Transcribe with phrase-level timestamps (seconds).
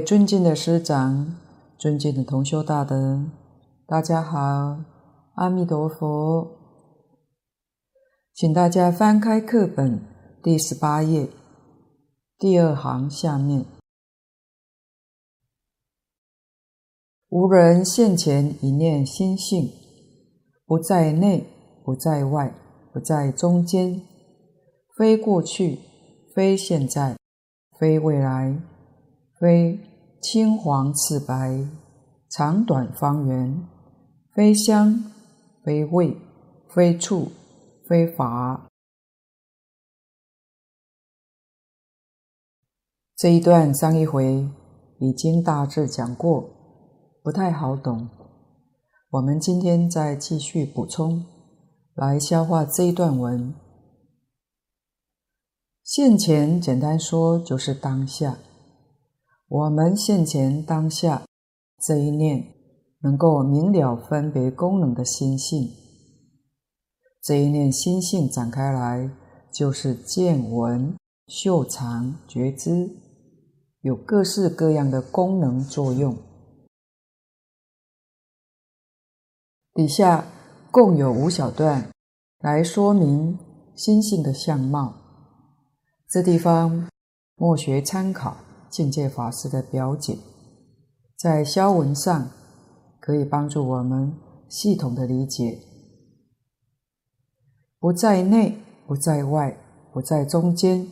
[0.00, 1.36] 尊敬的师长、
[1.78, 3.24] 尊敬的同修大德，
[3.86, 4.78] 大家好，
[5.34, 6.48] 阿弥陀佛。
[8.32, 10.00] 请大家翻开课本
[10.42, 11.28] 第十八页
[12.38, 13.66] 第二行下面，
[17.28, 19.70] 无人现前一念心性，
[20.66, 21.46] 不在内，
[21.84, 22.54] 不在外，
[22.92, 24.00] 不在中间，
[24.96, 25.78] 非过去，
[26.34, 27.16] 非现在，
[27.78, 28.60] 非未来。
[29.38, 29.80] 非
[30.20, 31.66] 青黄赤白，
[32.28, 33.66] 长短方圆，
[34.34, 35.02] 非香，
[35.64, 36.14] 非味，
[36.68, 37.32] 非触，
[37.88, 38.68] 非法。
[43.16, 44.46] 这一段上一回
[44.98, 46.50] 已经大致讲过，
[47.22, 48.10] 不太好懂。
[49.08, 51.24] 我们今天再继续补充，
[51.94, 53.54] 来消化这一段文。
[55.82, 58.36] 现前简单说就是当下。
[59.50, 61.24] 我们现前当下
[61.84, 62.54] 这一念
[63.00, 65.68] 能够明了分别功能的心性，
[67.20, 69.10] 这一念心性展开来
[69.52, 70.94] 就是见闻、
[71.26, 72.88] 嗅尝、觉知，
[73.80, 76.16] 有各式各样的功能作用。
[79.74, 80.24] 底下
[80.70, 81.90] 共有五小段
[82.38, 83.36] 来说明
[83.74, 84.94] 心性的相貌，
[86.08, 86.88] 这地方
[87.34, 88.36] 莫学参考。
[88.70, 90.16] 境界法师的表解，
[91.16, 92.30] 在消文上
[93.00, 94.14] 可以帮助我们
[94.48, 95.58] 系统的理解。
[97.80, 99.56] 不在内，不在外，
[99.92, 100.86] 不在中间，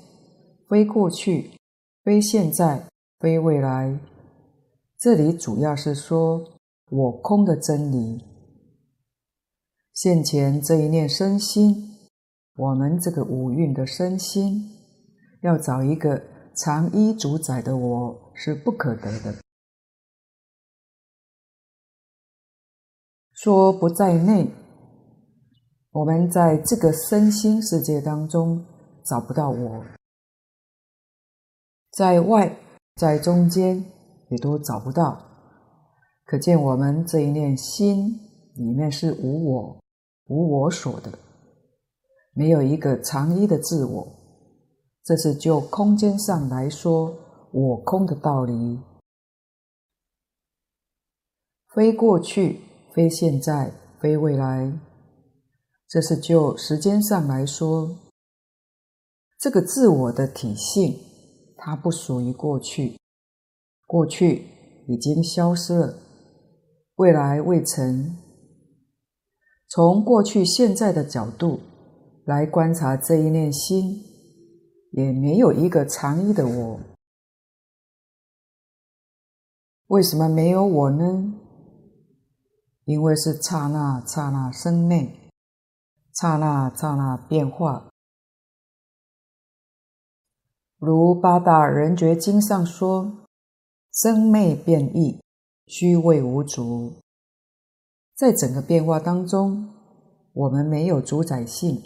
[0.69, 1.53] 非过去，
[2.03, 2.89] 非现在，
[3.21, 3.99] 非未来。
[4.99, 6.43] 这里主要是说
[6.91, 8.25] 我空的真理。
[9.93, 11.97] 现前这一念身心，
[12.57, 14.69] 我们这个五蕴的身心，
[15.43, 16.21] 要找一个。
[16.65, 19.35] 常依主宰的我是不可得的。
[23.33, 24.51] 说不在内，
[25.93, 28.67] 我们在这个身心世界当中
[29.05, 29.85] 找不到我；
[31.93, 32.59] 在外，
[32.97, 33.79] 在中间
[34.31, 35.25] 也都找不到。
[36.25, 38.09] 可见我们这一念心
[38.57, 39.81] 里面是无我、
[40.27, 41.17] 无我所的，
[42.33, 44.18] 没有一个常依的自我。
[45.09, 47.17] 这是就空间上来说，
[47.51, 48.79] 我空的道理，
[51.75, 52.61] 非过去，
[52.93, 54.71] 非现在，非未来。
[55.89, 57.97] 这是就时间上来说，
[59.41, 60.99] 这个自我的体性，
[61.57, 62.99] 它不属于过去，
[63.87, 64.45] 过去
[64.89, 65.99] 已经消失了，
[66.97, 68.15] 未来未成。
[69.71, 71.61] 从过去、现在的角度
[72.27, 74.05] 来观察这一念心。
[74.93, 76.81] 也没有一个常依的我。
[79.89, 81.35] 为什么没有我呢？
[82.85, 85.31] 因为是刹那刹那生灭，
[86.15, 87.91] 刹那刹那变化。
[90.79, 93.27] 如《八大人觉经》上说
[93.93, 95.21] ：“生灭变异，
[95.67, 97.03] 虚伪无主。”
[98.17, 99.69] 在整个变化当中，
[100.33, 101.83] 我们没有主宰性，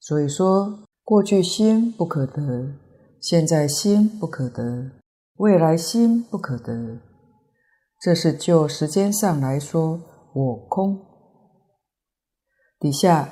[0.00, 0.85] 所以说。
[1.06, 2.74] 过去心不可得，
[3.20, 4.90] 现在心不可得，
[5.36, 6.98] 未来心不可得。
[8.00, 10.00] 这是就时间上来说，
[10.34, 10.98] 我空。
[12.80, 13.28] 底下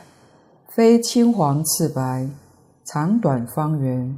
[0.68, 2.30] 非青黄赤白，
[2.86, 4.16] 长短方圆，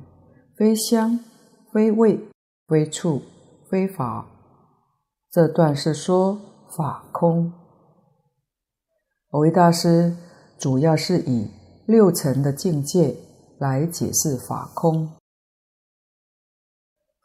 [0.54, 1.18] 非香，
[1.72, 2.20] 非味，
[2.68, 3.22] 非触，
[3.70, 4.26] 非法。
[5.30, 6.38] 这段是说
[6.76, 7.50] 法空。
[9.30, 10.14] 蕅益大师
[10.58, 11.50] 主要是以
[11.86, 13.16] 六层的境界。
[13.58, 15.10] 来解释法空，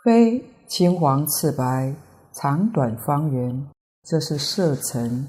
[0.03, 1.93] 非青黄赤白、
[2.33, 3.69] 长短方圆，
[4.03, 5.27] 这是色尘。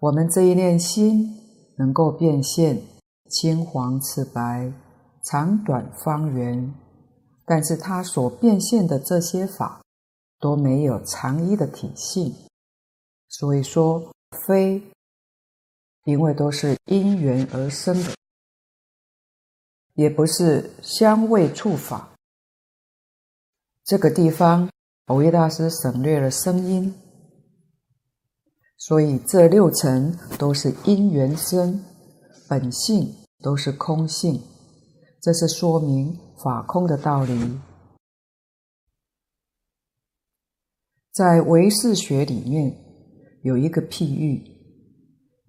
[0.00, 1.36] 我们这一念心
[1.78, 2.82] 能够变现
[3.28, 4.72] 青黄赤白、
[5.22, 6.74] 长短方圆，
[7.44, 9.80] 但是它所变现的这些法
[10.40, 12.34] 都没有常一的体性，
[13.28, 14.10] 所以说
[14.46, 14.82] 非，
[16.04, 18.19] 因为都是因缘而生的。
[19.94, 22.14] 也不是香味触法，
[23.84, 24.70] 这个地方
[25.06, 26.94] 蕅益大师省略了声音，
[28.76, 31.84] 所以这六层都是因缘生，
[32.48, 34.40] 本性都是空性，
[35.20, 37.58] 这是说明法空的道理。
[41.12, 42.74] 在唯识学里面
[43.42, 44.42] 有一个譬喻：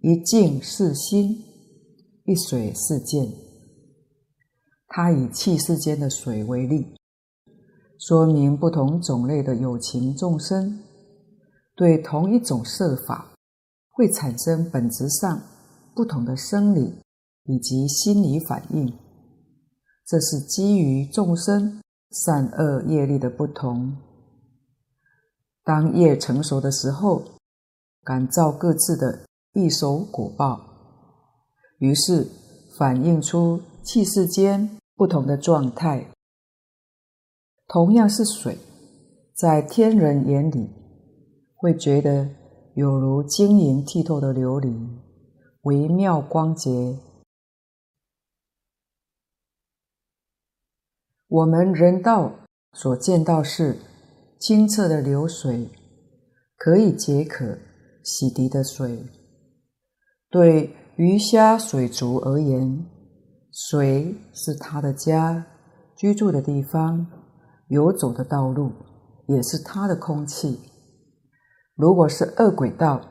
[0.01, 1.45] 一镜是心，
[2.25, 3.50] 一水是见。
[4.93, 6.85] 他以气世间的水为例，
[7.97, 10.83] 说明不同种类的有情众生
[11.77, 13.31] 对同一种色法
[13.91, 15.41] 会产生本质上
[15.95, 16.93] 不同的生理
[17.45, 18.93] 以及心理反应，
[20.05, 23.95] 这是基于众生善恶业力的不同。
[25.63, 27.23] 当业成熟的时候，
[28.03, 30.59] 感召各自的异熟果报，
[31.77, 32.27] 于是
[32.77, 36.11] 反映出气世间不同的状态。
[37.67, 38.55] 同样是水，
[39.33, 40.69] 在天人眼里，
[41.55, 42.29] 会觉得
[42.75, 44.99] 有如晶莹剔透的琉璃，
[45.63, 46.99] 微妙光洁。
[51.29, 52.31] 我们人道
[52.73, 53.79] 所见到是
[54.39, 55.67] 清澈的流水，
[56.57, 57.57] 可以解渴、
[58.03, 59.03] 洗涤的水。
[60.29, 62.85] 对鱼虾水族而言，
[63.51, 65.45] 水是他的家，
[65.95, 67.05] 居住的地方。
[67.67, 68.71] 游走的道路
[69.27, 70.59] 也是他的空气。
[71.73, 73.01] 如果是恶鬼道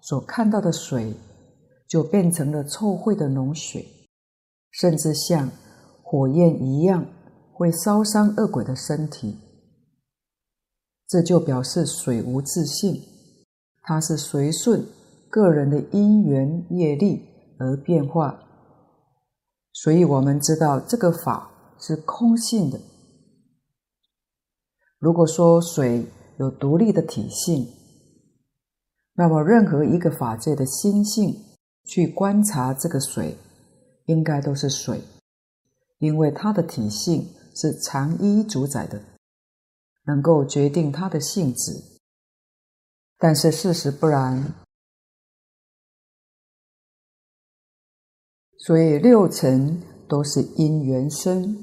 [0.00, 1.14] 所看到的水，
[1.86, 3.86] 就变成了臭秽的脓水，
[4.70, 5.50] 甚至像
[6.02, 7.06] 火焰一样
[7.52, 9.38] 会烧伤恶鬼的身体。
[11.06, 12.98] 这就表示水无自性，
[13.82, 14.86] 它是随顺
[15.28, 18.42] 个人的因缘业力而变化。
[19.72, 22.80] 所以我们知道这个法是空性的。
[24.98, 26.06] 如果说水
[26.38, 27.66] 有独立的体性，
[29.14, 31.42] 那么任何一个法界的心性
[31.84, 33.36] 去观察这个水，
[34.06, 35.02] 应该都是水，
[35.98, 39.02] 因为它的体性是常一主宰的，
[40.06, 41.72] 能够决定它的性质。
[43.18, 44.54] 但是事实不然，
[48.64, 51.56] 所以六尘都是因缘生，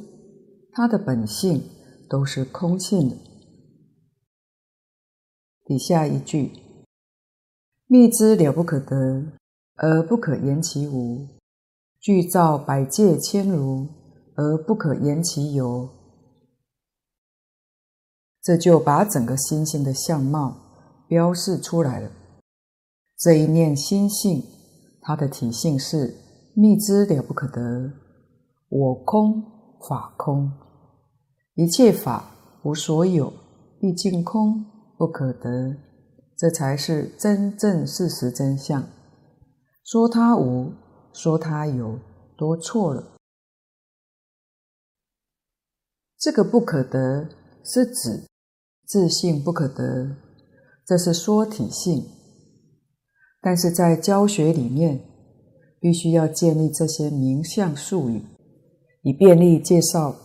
[0.73, 1.63] 它的本性
[2.09, 3.15] 都是空性的。
[5.63, 6.51] 底下一句
[7.87, 9.31] ：“密之了不可得，
[9.75, 11.25] 而不可言其无；
[12.01, 13.87] 具照百界千如，
[14.35, 15.87] 而不可言其有。”
[18.43, 22.11] 这就把整个心性的相貌标示出来了。
[23.17, 24.43] 这一念心性，
[24.99, 26.13] 它的体性是
[26.53, 27.91] 密知了不可得，
[28.69, 29.43] 我空
[29.87, 30.51] 法空，
[31.55, 32.31] 一切法
[32.63, 33.33] 无所有，
[33.79, 34.65] 毕竟空。
[34.99, 35.77] 不可得，
[36.35, 38.83] 这才是真正事实真相。
[39.85, 40.73] 说它无，
[41.13, 41.97] 说它有，
[42.37, 43.15] 都错了。
[46.17, 47.29] 这个不可得
[47.63, 48.27] 是指
[48.85, 50.17] 自性不可得，
[50.85, 52.03] 这是说体性。
[53.39, 54.99] 但是在教学里面，
[55.79, 58.23] 必须要建立这些名相术语，
[59.03, 60.15] 以便利介绍，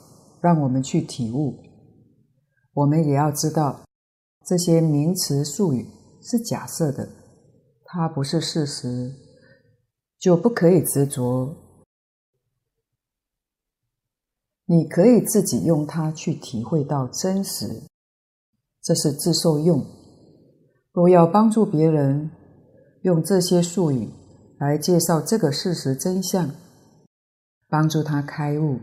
[0.41, 1.55] 让我们去体悟。
[2.73, 3.81] 我们也要知道。
[4.47, 5.87] 这些名词术语
[6.21, 7.09] 是假设的，
[7.85, 9.15] 它不是事实，
[10.19, 11.57] 就不可以执着。
[14.67, 17.85] 你可以自己用它去体会到真实，
[18.83, 19.83] 这是自受用。
[20.93, 22.31] 若要帮助别人，
[23.01, 24.11] 用这些术语
[24.65, 26.51] 来介绍这个事实真相，
[27.69, 28.81] 帮助他开悟，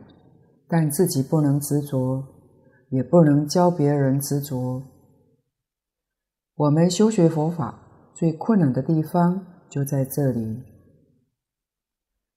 [0.67, 2.23] 但自己不能执着，
[2.91, 4.83] 也不能教别人执着。
[6.53, 10.61] 我们修学佛法最困难的地方就在这里，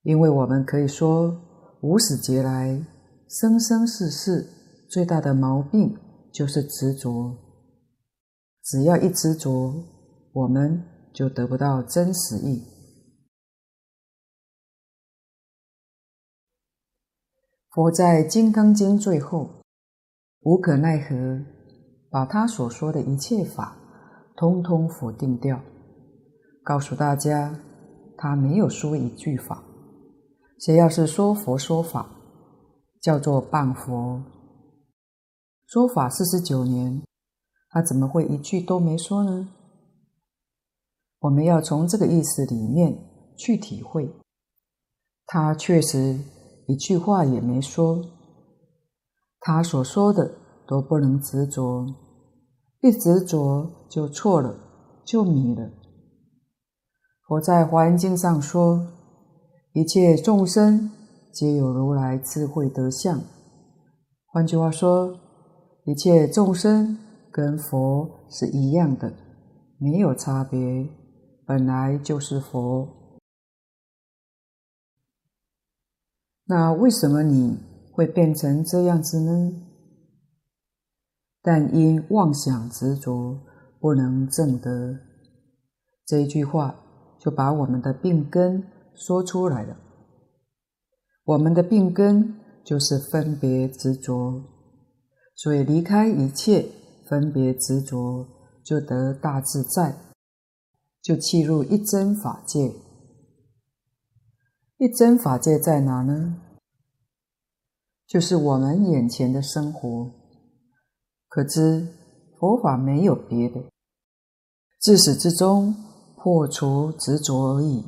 [0.05, 1.39] 因为我们可以说
[1.83, 2.83] 无始劫来
[3.29, 4.49] 生生世世
[4.89, 5.95] 最大的毛病
[6.33, 7.37] 就是执着。
[8.63, 9.85] 只要一执着，
[10.33, 10.83] 我们
[11.13, 12.74] 就得不到真实义。
[17.75, 19.51] 佛在《金刚经》最后
[20.43, 21.45] 无可奈何，
[22.09, 23.77] 把他所说的一切法。
[24.37, 25.61] 通通否定掉，
[26.63, 27.59] 告诉大家，
[28.17, 29.65] 他没有说一句法。
[30.61, 32.09] 谁要是说佛说法，
[33.01, 34.23] 叫做谤佛。
[35.67, 37.03] 说法四十九年，
[37.71, 39.49] 他怎么会一句都没说呢？
[41.21, 42.97] 我们要从这个意思里面
[43.37, 44.13] 去体会，
[45.27, 46.19] 他确实
[46.67, 48.03] 一句话也没说。
[49.41, 50.35] 他所说的
[50.67, 51.87] 都不能执着。
[52.81, 54.55] 一执着就错了，
[55.05, 55.71] 就迷了。
[57.27, 58.87] 佛在《华严经》上说
[59.73, 60.91] ：“一切众生
[61.33, 63.21] 皆有如来智慧德相。”
[64.29, 65.19] 换句话说，
[65.85, 66.99] 一切众生
[67.31, 69.15] 跟佛是一样的，
[69.79, 70.87] 没有差别，
[71.47, 73.04] 本来就是佛。
[76.47, 77.59] 那为什么你
[77.93, 79.53] 会变成这样子呢？
[81.43, 83.41] 但因妄想执着，
[83.81, 84.99] 不能证得。
[86.07, 86.75] 这一句话
[87.19, 88.63] 就把我们的病根
[88.95, 89.77] 说出来了。
[91.25, 94.43] 我们的病根就是分别执着，
[95.35, 96.67] 所以离开一切
[97.09, 98.27] 分别执着，
[98.63, 99.95] 就得大自在，
[101.01, 102.71] 就契入一真法界。
[104.85, 106.37] 一真法界在哪呢？
[108.07, 110.11] 就是我们眼前的生活。
[111.27, 111.89] 可知
[112.39, 113.63] 佛法没有别的，
[114.83, 115.75] 自始至终
[116.19, 117.83] 破除执着而已。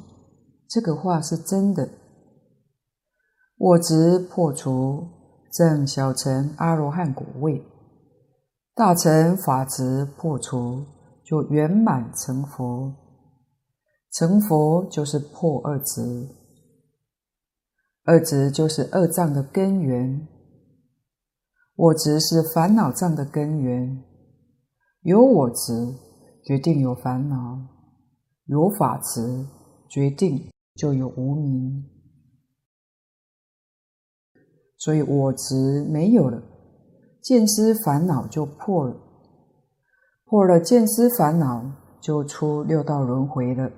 [0.71, 1.87] 这个话是真的。
[3.59, 5.07] 我执破除，
[5.53, 7.61] 证小乘阿罗汉果位；
[8.75, 10.83] 大乘法执破除，
[11.23, 12.91] 就圆满成佛。
[14.13, 16.27] 成佛就是破二执。
[18.09, 20.29] 二执就是恶障的根源，
[21.75, 24.01] 我执是烦恼障的根源。
[25.03, 25.93] 有我执，
[26.45, 27.67] 决定有烦恼；
[28.45, 29.45] 有法执，
[29.89, 31.85] 决定就有无明。
[34.79, 36.41] 所以我执没有了，
[37.21, 38.97] 见思烦恼就破了，
[40.27, 43.69] 破了见思烦恼，就出六道轮回了。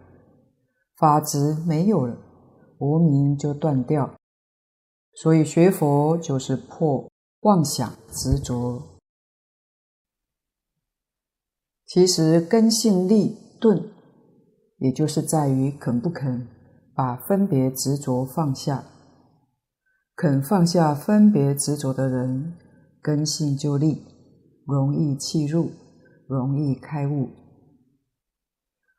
[0.99, 2.15] 法执没有了，
[2.79, 4.18] 无明就断掉。
[5.21, 7.11] 所以学佛就是破
[7.41, 9.01] 妄想执着。
[11.85, 13.91] 其实根性立钝，
[14.77, 16.47] 也就是在于肯不肯
[16.95, 18.85] 把分别执着放下。
[20.15, 22.57] 肯放下分别执着的人，
[23.03, 24.05] 根性就立，
[24.65, 25.73] 容易契入，
[26.29, 27.29] 容易开悟。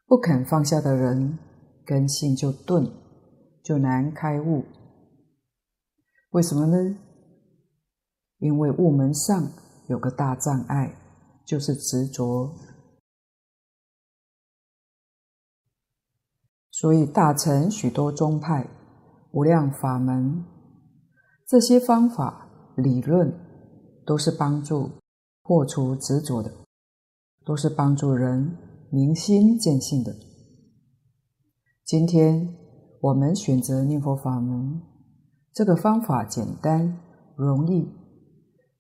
[0.06, 1.40] 不肯放下的人，
[1.86, 2.92] 根性就钝，
[3.64, 4.66] 就难开悟。
[6.32, 6.96] 为什么呢？
[8.38, 9.52] 因为悟门上
[9.88, 10.96] 有个大障碍，
[11.44, 12.56] 就是执着。
[16.72, 18.70] 所以大乘许多宗派、
[19.32, 20.46] 无量法门，
[21.48, 23.34] 这些方法理论，
[24.06, 24.92] 都是帮助
[25.42, 26.54] 破除执着的，
[27.44, 28.56] 都是帮助人
[28.92, 30.16] 明心见性的。
[31.84, 32.56] 今天
[33.02, 34.99] 我们选择念佛法门。
[35.54, 37.00] 这个方法简单
[37.36, 37.88] 容易，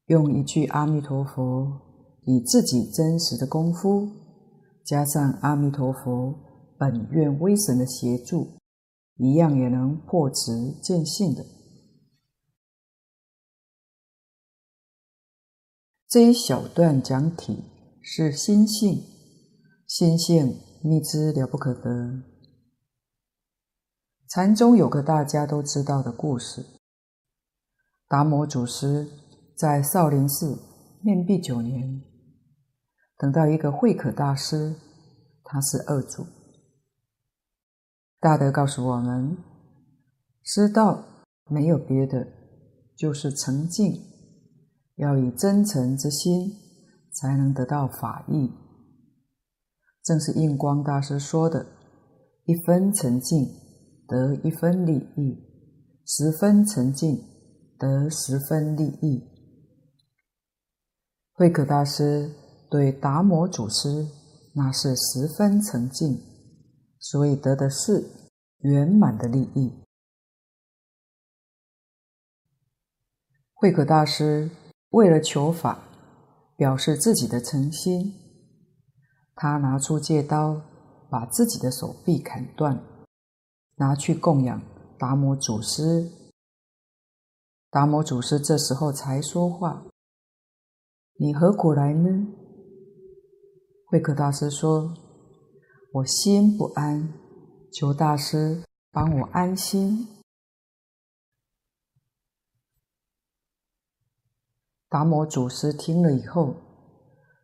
[0.05, 1.81] 用一句阿弥陀佛，
[2.25, 4.07] 以自己真实的功夫，
[4.85, 6.33] 加上阿弥陀佛
[6.77, 8.47] 本愿威神的协助，
[9.17, 11.45] 一样也能破执见性的。
[16.07, 17.63] 这一小段讲体
[18.01, 19.03] 是心性，
[19.85, 22.28] 心性密之了不可得。
[24.29, 26.63] 禅宗有个大家都知道的故事：
[28.07, 29.09] 达摩祖师
[29.57, 30.55] 在少林寺
[31.01, 32.03] 面壁九年，
[33.17, 34.75] 等到一个慧可大师，
[35.43, 36.27] 他是二祖。
[38.19, 39.35] 大德告诉我们，
[40.43, 41.03] 师道
[41.45, 42.27] 没有别的，
[42.95, 43.91] 就是诚敬，
[44.97, 46.51] 要以真诚之心，
[47.13, 48.51] 才能得到法益。
[50.03, 51.65] 正是印光大师说的
[52.45, 53.67] ：“一分诚敬。”
[54.09, 55.37] 得一分利益，
[56.03, 57.23] 十分诚敬，
[57.77, 59.23] 得十分利益。
[61.33, 62.33] 慧可大师
[62.71, 64.07] 对达摩祖师
[64.55, 66.19] 那是十分诚敬，
[66.99, 68.03] 所以得的是
[68.61, 69.85] 圆满的利益。
[73.53, 74.49] 慧可大师
[74.89, 75.83] 为了求法，
[76.57, 78.11] 表示自己的诚心，
[79.35, 80.59] 他拿出戒刀，
[81.11, 82.88] 把自己的手臂砍断。
[83.79, 84.61] 拿去供养
[84.97, 86.11] 达摩祖师，
[87.69, 89.85] 达摩祖师这时候才说话
[91.15, 92.27] ：“你何苦来呢？”
[93.87, 94.93] 慧可大师说
[95.95, 97.13] ：“我心不安，
[97.71, 100.05] 求大师帮我安心。”
[104.89, 106.55] 达摩祖师听了以后，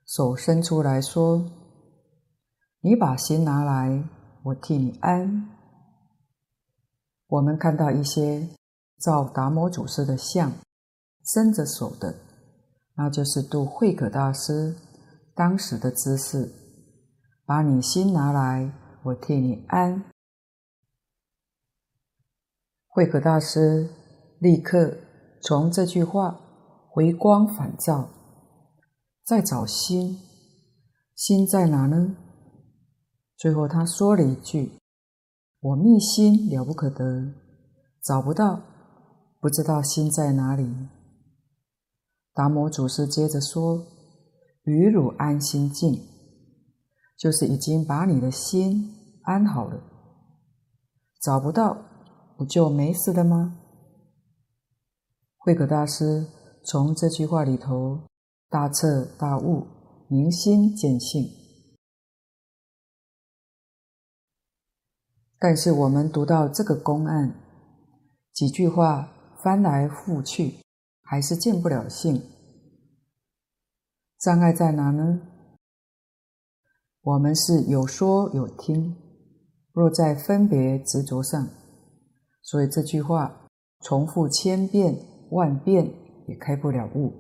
[0.06, 1.50] 手伸出来说
[2.82, 4.04] ：“你把心拿来，
[4.44, 5.50] 我替你安。”
[7.36, 8.48] 我们看到一些
[8.98, 10.54] 照达摩祖师的像，
[11.26, 12.16] 伸着手的，
[12.96, 14.74] 那就是度慧可大师
[15.36, 16.50] 当时的姿势。
[17.46, 18.72] 把你心拿来，
[19.04, 20.06] 我替你安。
[22.88, 23.90] 慧可大师
[24.40, 24.98] 立刻
[25.42, 26.40] 从这句话
[26.90, 28.10] 回光返照，
[29.26, 30.18] 再找心，
[31.14, 32.16] 心在哪呢？
[33.36, 34.80] 最后他说了一句。
[35.66, 37.34] 我觅心了不可得，
[38.04, 38.62] 找不到，
[39.42, 40.72] 不知道心在哪里。
[42.36, 43.84] 达摩祖师接着说
[44.66, 46.00] ：“于汝安心静，
[47.18, 49.82] 就是已经把你的心安好了。
[51.20, 51.76] 找不到，
[52.38, 53.58] 不就没事了吗？
[55.38, 56.28] 慧可大师
[56.64, 58.02] 从这句话里头
[58.52, 59.66] 大彻大悟，
[60.10, 61.24] 明心见性。
[65.48, 67.36] 但是我们读到这个公案，
[68.34, 69.12] 几句话
[69.44, 70.56] 翻来覆去，
[71.04, 72.20] 还是见不了性。
[74.18, 75.22] 障碍在哪呢？
[77.04, 78.96] 我们是有说有听，
[79.72, 81.48] 若在分别执着上，
[82.42, 83.46] 所以这句话
[83.82, 84.98] 重复千遍
[85.30, 85.94] 万遍
[86.28, 87.14] 也开不了悟。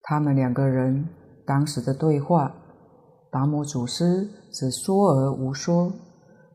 [0.00, 1.08] 他们两个人
[1.44, 2.54] 当时的对话，
[3.32, 5.92] 达摩祖师是说而无说，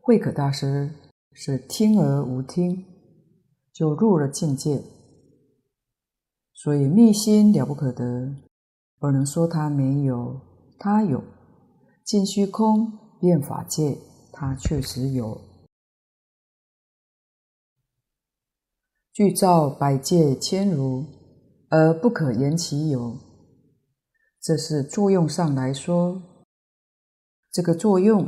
[0.09, 0.89] 慧可大师
[1.33, 2.83] 是听而无听，
[3.71, 4.81] 就入了境界。
[6.51, 8.35] 所以密心了不可得，
[8.97, 10.41] 不能说他没有，
[10.79, 11.23] 他有。
[12.03, 12.91] 尽虚空
[13.21, 13.99] 遍法界，
[14.33, 15.39] 他确实有。
[19.13, 21.05] 具照百界千如，
[21.69, 23.15] 而不可言其有。
[24.41, 26.19] 这是作用上来说，
[27.51, 28.27] 这个作用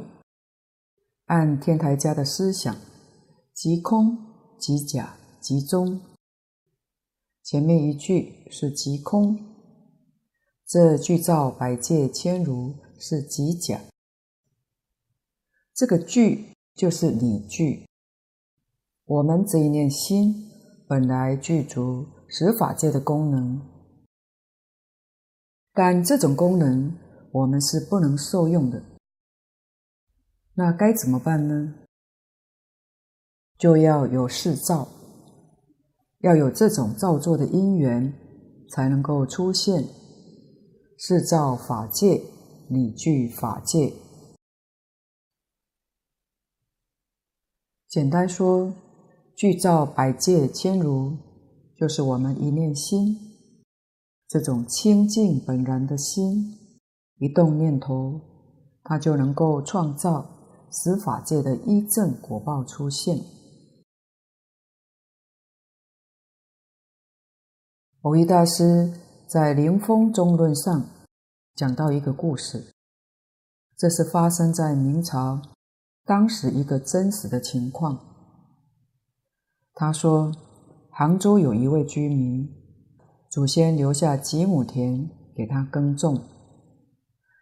[1.32, 2.76] 按天台家的思想，
[3.54, 4.17] 即空
[4.60, 6.02] 即假即中。
[7.41, 9.39] 前面一句是即空，
[10.67, 13.80] 这句照百界千如是即假。
[15.74, 17.88] 这个具就是理具，
[19.06, 20.36] 我们这一念心
[20.86, 23.62] 本来具足十法界的功能，
[25.72, 26.94] 但这种功能
[27.32, 28.90] 我们是不能受用的。
[30.54, 31.76] 那该怎么办呢？
[33.58, 34.88] 就要有事造。
[36.20, 38.14] 要有这种造作的因缘，
[38.70, 39.88] 才能够出现
[40.98, 42.22] 事造法界、
[42.70, 43.92] 理具法界。
[47.88, 48.72] 简单说，
[49.36, 51.18] 具照百界千如，
[51.76, 53.18] 就是我们一念心，
[54.28, 56.56] 这种清净本然的心，
[57.18, 58.22] 一动念头，
[58.84, 60.40] 它就能够创造
[60.71, 63.19] 十法界的一正果报出现。
[68.01, 68.93] 蕅益大师
[69.27, 70.89] 在《灵峰中论》上
[71.53, 72.73] 讲到一个故事，
[73.77, 75.41] 这是发生在明朝
[76.05, 77.99] 当时一个真实的情况。
[79.73, 80.31] 他说，
[80.89, 82.49] 杭州有一位居民，
[83.29, 86.23] 祖先留下几亩田给他耕种。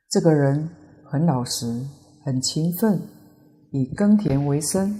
[0.09, 0.69] 这个人
[1.05, 1.85] 很老实，
[2.25, 3.01] 很勤奋，
[3.71, 4.99] 以耕田为生。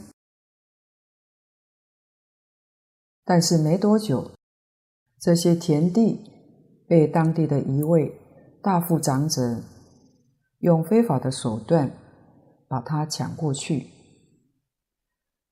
[3.26, 4.32] 但是没多久，
[5.20, 6.20] 这些田地
[6.88, 8.12] 被当地的一位
[8.64, 9.62] 大富长者
[10.60, 11.92] 用非法的手段
[12.68, 13.88] 把它抢过去。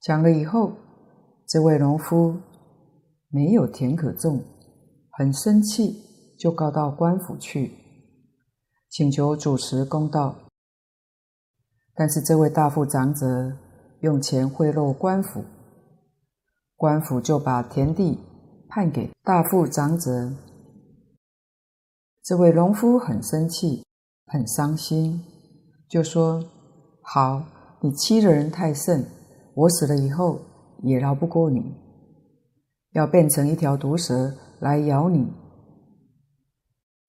[0.02, 0.74] 抢了以后，
[1.48, 2.40] 这位农夫
[3.30, 4.44] 没有田可种，
[5.12, 7.72] 很生气，就告到官府去，
[8.90, 10.47] 请求主持公道。
[11.98, 13.52] 但是这位大富长者
[14.02, 15.44] 用钱贿赂官府，
[16.78, 18.20] 官府就把田地。
[18.70, 20.30] 判给大富长者，
[22.22, 23.86] 这位农夫很生气，
[24.26, 25.24] 很伤心，
[25.88, 26.44] 就说
[27.02, 27.42] ：“好，
[27.82, 29.06] 你欺人太甚，
[29.56, 30.42] 我死了以后
[30.84, 31.64] 也饶不过你，
[32.92, 35.32] 要变成一条毒蛇来咬你。”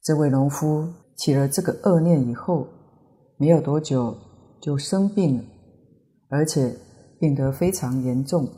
[0.00, 2.68] 这位农夫起了这个恶念以后，
[3.36, 4.16] 没有多久
[4.60, 5.44] 就生病了，
[6.28, 6.76] 而且
[7.20, 8.48] 病得非常严重。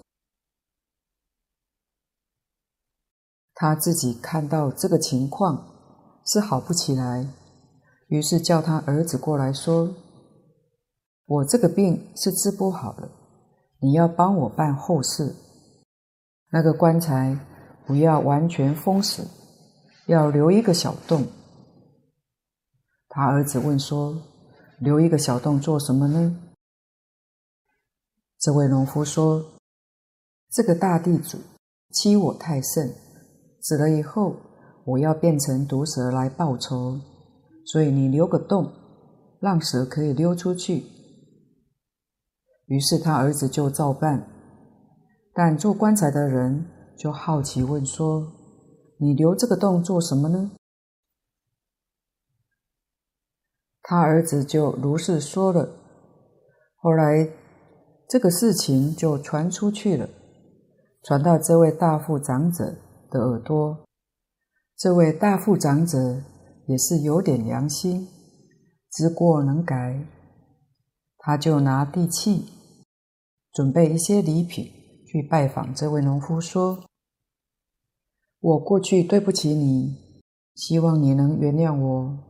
[3.54, 7.26] 他自己看到这个情况是好不起来，
[8.08, 9.94] 于是叫他儿子过来说
[11.26, 13.10] ：“我这个病是治不好的，
[13.80, 15.36] 你要帮我办后事。
[16.52, 17.38] 那个棺材
[17.86, 19.28] 不要完全封死，
[20.06, 21.26] 要留一个小洞。”
[23.10, 24.16] 他儿子问说
[24.80, 26.36] ：“留一个小洞做什么呢？”
[28.40, 29.44] 这位农夫说
[30.50, 31.38] ：“这个大地主
[31.92, 32.92] 欺我太甚。”
[33.62, 34.36] 死了以后，
[34.86, 36.98] 我要变成毒蛇来报仇，
[37.66, 38.72] 所以你留个洞，
[39.38, 40.86] 让蛇可以溜出去。
[42.64, 44.26] 于是他儿子就照办，
[45.34, 46.64] 但做棺材的人
[46.96, 48.32] 就好奇问说
[48.98, 50.52] ：“你留这个洞做什么呢？”
[53.82, 55.68] 他儿子就如是说了。
[56.76, 57.28] 后来
[58.08, 60.08] 这个事情就传出去了，
[61.02, 62.74] 传到这位大富长者
[63.10, 63.84] 的耳朵，
[64.76, 66.22] 这位大富长者
[66.66, 68.08] 也是有点良心，
[68.90, 70.06] 知过能改，
[71.18, 72.44] 他就拿地契，
[73.52, 74.66] 准备一些礼品
[75.06, 76.84] 去拜访这位农夫，说
[78.40, 79.96] ：“我过去对不起你，
[80.54, 82.29] 希望你能原谅我。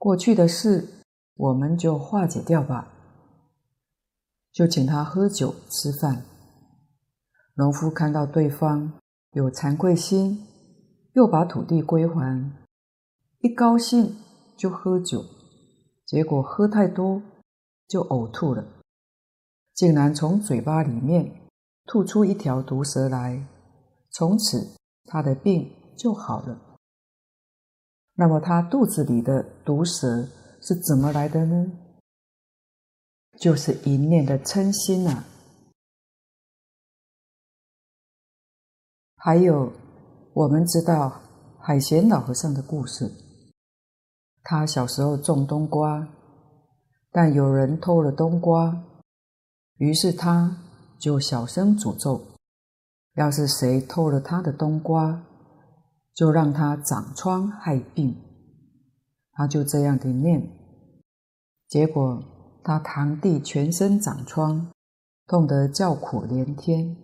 [0.00, 0.88] 过去的事，
[1.36, 2.90] 我们就化解掉吧。”
[4.50, 6.24] 就请他喝酒吃饭。
[7.56, 8.94] 农夫看到对方
[9.32, 10.46] 有惭愧心，
[11.12, 12.50] 又把土地归还，
[13.40, 14.16] 一高兴
[14.56, 15.22] 就喝酒，
[16.06, 17.20] 结果喝太多
[17.86, 18.64] 就呕吐了，
[19.74, 21.30] 竟然从嘴巴里面
[21.84, 23.46] 吐出一条毒蛇来，
[24.10, 26.69] 从此他的病就好了。
[28.20, 30.28] 那么他肚子里的毒蛇
[30.60, 31.72] 是怎么来的呢？
[33.38, 35.24] 就是一念的嗔心啊！
[39.16, 39.72] 还有，
[40.34, 41.22] 我们知道
[41.58, 43.10] 海贤老和尚的故事。
[44.42, 46.06] 他小时候种冬瓜，
[47.10, 48.84] 但有人偷了冬瓜，
[49.78, 50.58] 于是他
[50.98, 52.20] 就小声诅咒：
[53.14, 55.24] 要是谁偷了他的冬瓜，
[56.20, 58.14] 就让他长疮害病。
[59.32, 60.50] 他就这样的念，
[61.66, 62.22] 结果
[62.62, 64.70] 他堂弟全身长疮，
[65.26, 66.94] 痛得叫苦连天。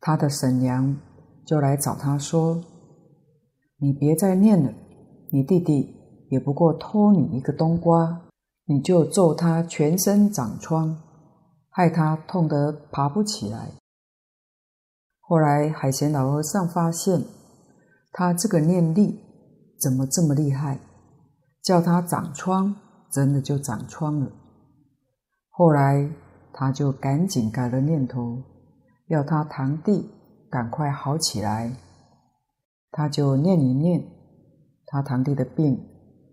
[0.00, 0.96] 他的婶娘
[1.44, 2.64] 就来找他说
[3.76, 4.72] ：“你别再念了，
[5.30, 5.94] 你弟弟
[6.30, 8.22] 也不过偷你一个冬瓜，
[8.64, 10.96] 你就咒他全身长疮，
[11.68, 13.72] 害他痛得爬不起来。”
[15.20, 17.22] 后来海贤老和尚发现，
[18.12, 19.18] 他这个念力
[19.80, 20.78] 怎么这么厉害？
[21.62, 22.76] 叫他长疮，
[23.10, 24.30] 真的就长疮了。
[25.48, 26.10] 后来
[26.52, 28.42] 他就赶紧改了念头。
[29.08, 30.08] 要他堂弟
[30.50, 31.74] 赶快好起来，
[32.90, 34.02] 他就念一念，
[34.86, 35.78] 他堂弟的病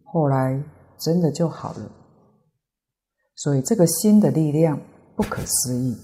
[0.06, 0.63] 后来
[0.98, 1.92] 真的就好了。
[3.36, 4.80] 所以这个心的力量
[5.15, 5.98] 不可思议，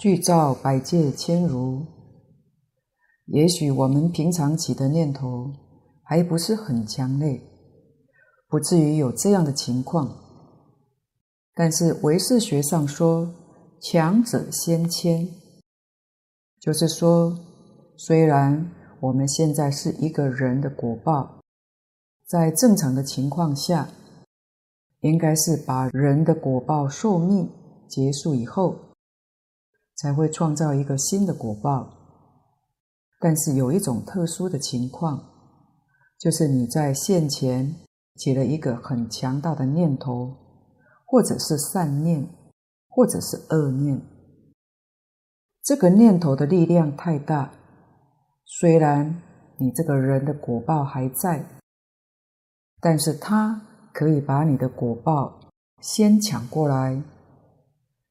[0.00, 1.99] 具照百界千如。
[3.30, 5.52] 也许我们平常起的念头
[6.04, 7.40] 还不是很强烈，
[8.48, 10.16] 不至于有这样的情况。
[11.54, 13.34] 但是唯识学上说。
[13.82, 15.26] 强者先迁，
[16.60, 17.34] 就是说，
[17.96, 21.40] 虽然我们现在是一个人的果报，
[22.26, 23.88] 在正常的情况下，
[25.00, 27.50] 应该是把人的果报寿命
[27.88, 28.76] 结束以后，
[29.96, 31.99] 才会创造一个新的果报。
[33.20, 35.22] 但是有一种特殊的情况，
[36.18, 37.76] 就是你在现前
[38.16, 40.34] 起了一个很强大的念头，
[41.06, 42.26] 或者是善念。
[42.92, 44.02] 或者是恶念，
[45.62, 47.52] 这个念头的力量太大，
[48.44, 49.22] 虽然
[49.58, 51.46] 你这个人的果报还在，
[52.80, 55.38] 但是它可以把你的果报
[55.80, 57.00] 先抢过来，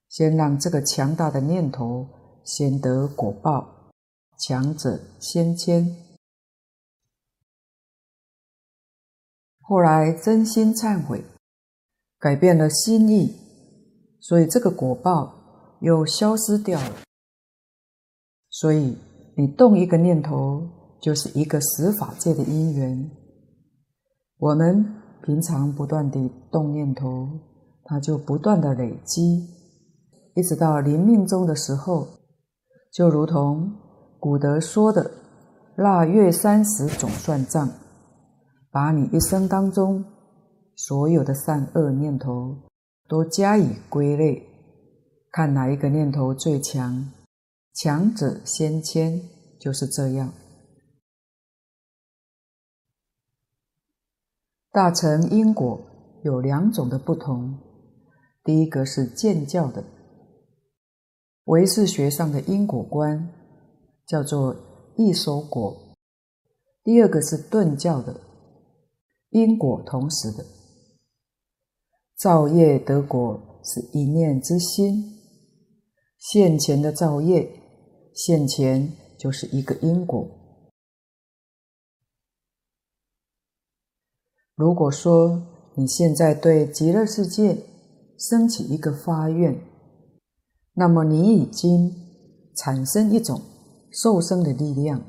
[0.07, 2.07] 先让这个强大的念头
[2.45, 3.78] 先得果报，
[4.39, 5.95] 强者先迁。
[9.59, 11.23] 后来真心忏悔，
[12.17, 13.35] 改变了心意。
[14.21, 16.97] 所以这个果报又消失掉了。
[18.49, 18.97] 所以
[19.37, 23.11] 你动一个念头，就是一个十法界的因缘。
[24.37, 27.27] 我们平常不断地动念头，
[27.83, 29.47] 它就不断地累积，
[30.35, 32.07] 一直到临命终的时候，
[32.91, 33.71] 就如同
[34.19, 35.11] 古德说的
[35.75, 37.69] “腊月三十总算账”，
[38.71, 40.03] 把你一生当中
[40.75, 42.57] 所有的善恶念头。
[43.07, 44.47] 都加以归类，
[45.31, 47.11] 看哪一个念头最强，
[47.73, 49.19] 强者先迁，
[49.59, 50.31] 就是这样。
[54.71, 55.81] 大乘因果
[56.23, 57.57] 有两种的不同，
[58.43, 59.83] 第一个是见教的，
[61.45, 63.27] 唯识学上的因果观
[64.09, 64.55] 叫做
[64.97, 65.95] 异熟果；
[66.83, 68.19] 第二个是顿教的，
[69.29, 70.43] 因果同时的。
[72.17, 75.19] 造业得果是一念之心，
[76.17, 77.47] 现前的造业，
[78.15, 80.27] 现前就是一个因果。
[84.55, 87.63] 如果说你现在对极乐世界
[88.17, 89.55] 升起一个发愿，
[90.73, 91.93] 那么你已经
[92.57, 93.39] 产生一种
[93.91, 95.03] 受生的力量。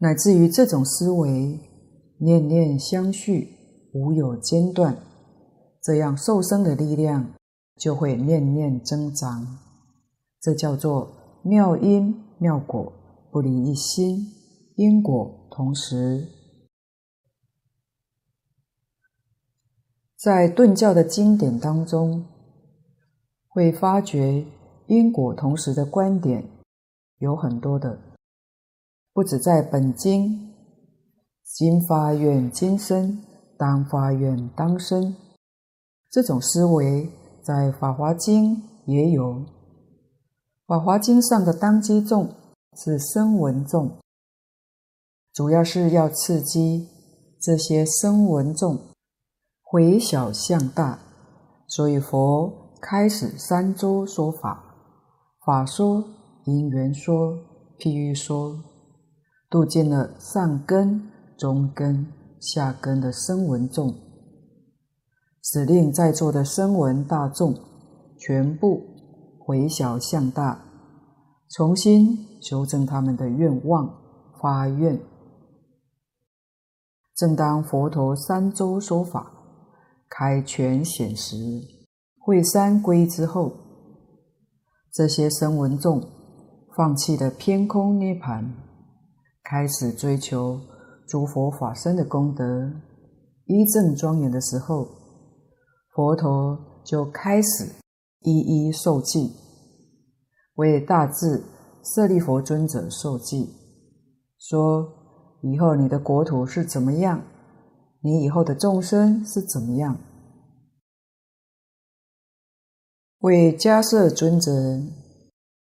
[0.00, 1.58] 乃至于这种思维
[2.18, 3.56] 念念相续
[3.92, 4.96] 无有间断
[5.82, 7.34] 这样受生的力量
[7.76, 9.58] 就会念念增长。
[10.40, 12.92] 这叫做妙因妙果
[13.32, 14.26] 不离一心
[14.76, 16.28] 因果同时。
[20.18, 22.24] 在顿教的经典当中
[23.46, 24.44] 会发觉
[24.88, 26.44] 因果同时的观点
[27.18, 27.98] 有很多的，
[29.12, 30.54] 不止在本经，
[31.42, 33.22] 今发愿今生，
[33.56, 35.16] 当发愿当生，
[36.10, 37.10] 这种思维
[37.42, 39.34] 在《法华经》也有，
[40.66, 42.32] 《法华经》上的当机众
[42.76, 43.98] 是声闻众，
[45.32, 46.88] 主要是要刺激
[47.40, 48.78] 这些声闻众
[49.62, 51.00] 回小向大，
[51.66, 54.62] 所以佛开始三周说法：
[55.44, 56.04] 法说、
[56.48, 57.36] 因缘说、
[57.78, 58.56] 譬喻说，
[59.50, 62.06] 度尽了上根、中根、
[62.40, 63.94] 下根的声闻众，
[65.42, 67.54] 使令在座的声闻大众
[68.16, 68.82] 全部
[69.38, 70.64] 回小向大，
[71.50, 73.86] 重新修正他们的愿望
[74.40, 74.98] 发愿。
[77.14, 79.30] 正当佛陀三周说法，
[80.08, 81.36] 开权显实，
[82.18, 83.52] 会三归之后，
[84.92, 86.00] 这些声闻众
[86.78, 88.48] 放弃了偏空涅槃，
[89.42, 90.60] 开始追求
[91.08, 92.70] 诸佛法身的功德，
[93.46, 94.86] 依正庄严的时候，
[95.92, 97.68] 佛陀就开始
[98.20, 99.34] 一一受记，
[100.54, 101.42] 为大智
[101.82, 103.52] 舍利佛尊者授记，
[104.38, 104.94] 说。
[105.40, 107.22] 以后你的国土是怎么样？
[108.00, 109.96] 你以后的众生是怎么样？
[113.20, 114.50] 为迦叶尊者、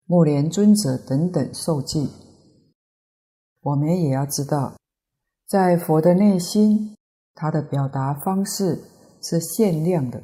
[0.08, 2.10] 木莲尊者等等授记。
[3.60, 4.72] 我们也要知道，
[5.46, 6.96] 在佛的内心，
[7.34, 8.82] 他的表达方式
[9.22, 10.22] 是限量的，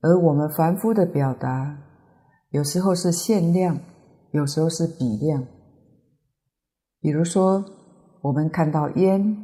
[0.00, 1.78] 而我们凡夫的表达，
[2.50, 3.80] 有时候是限量，
[4.32, 5.44] 有时候是比量。
[7.00, 7.64] 比如说。
[8.24, 9.36] 我们看到烟，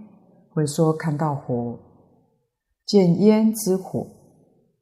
[0.55, 1.79] 会说看到火，
[2.87, 4.07] 见烟知火，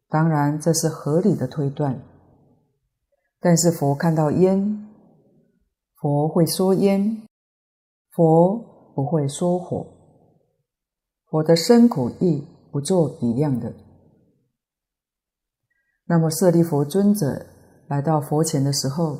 [0.09, 2.01] 当然这是合理的推断。
[3.41, 4.89] 但是佛看到烟，
[5.95, 7.23] 佛会说烟，
[8.11, 9.87] 佛不会说火。
[11.31, 13.73] 佛的身口意不做比量的。
[16.07, 17.47] 那么舍利弗尊者
[17.87, 19.19] 来到佛前的时候，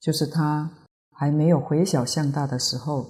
[0.00, 0.70] 就是他
[1.10, 3.06] 还没有回小向大的时候。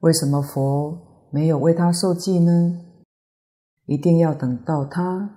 [0.00, 2.80] 为什么佛没有为他授记呢？
[3.84, 5.36] 一定要等到他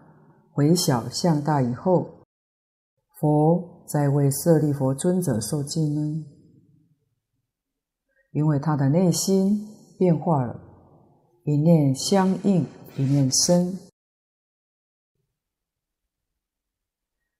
[0.52, 2.19] 回小向大以后，
[3.20, 6.26] 佛在为舍利佛尊者受记呢？
[8.32, 10.58] 因为他的内心变化了，
[11.44, 13.78] 一念相应，一念生。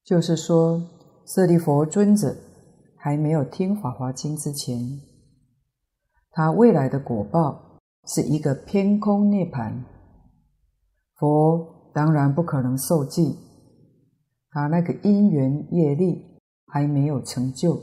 [0.04, 0.82] 就是说，
[1.26, 2.36] 舍利佛尊者
[2.98, 5.00] 还没有听《法华经》之前。
[6.32, 9.84] 他未来的果报是一个偏空涅槃，
[11.16, 13.38] 佛当然不可能受记，
[14.52, 17.80] 他那个因缘业力还没有成就。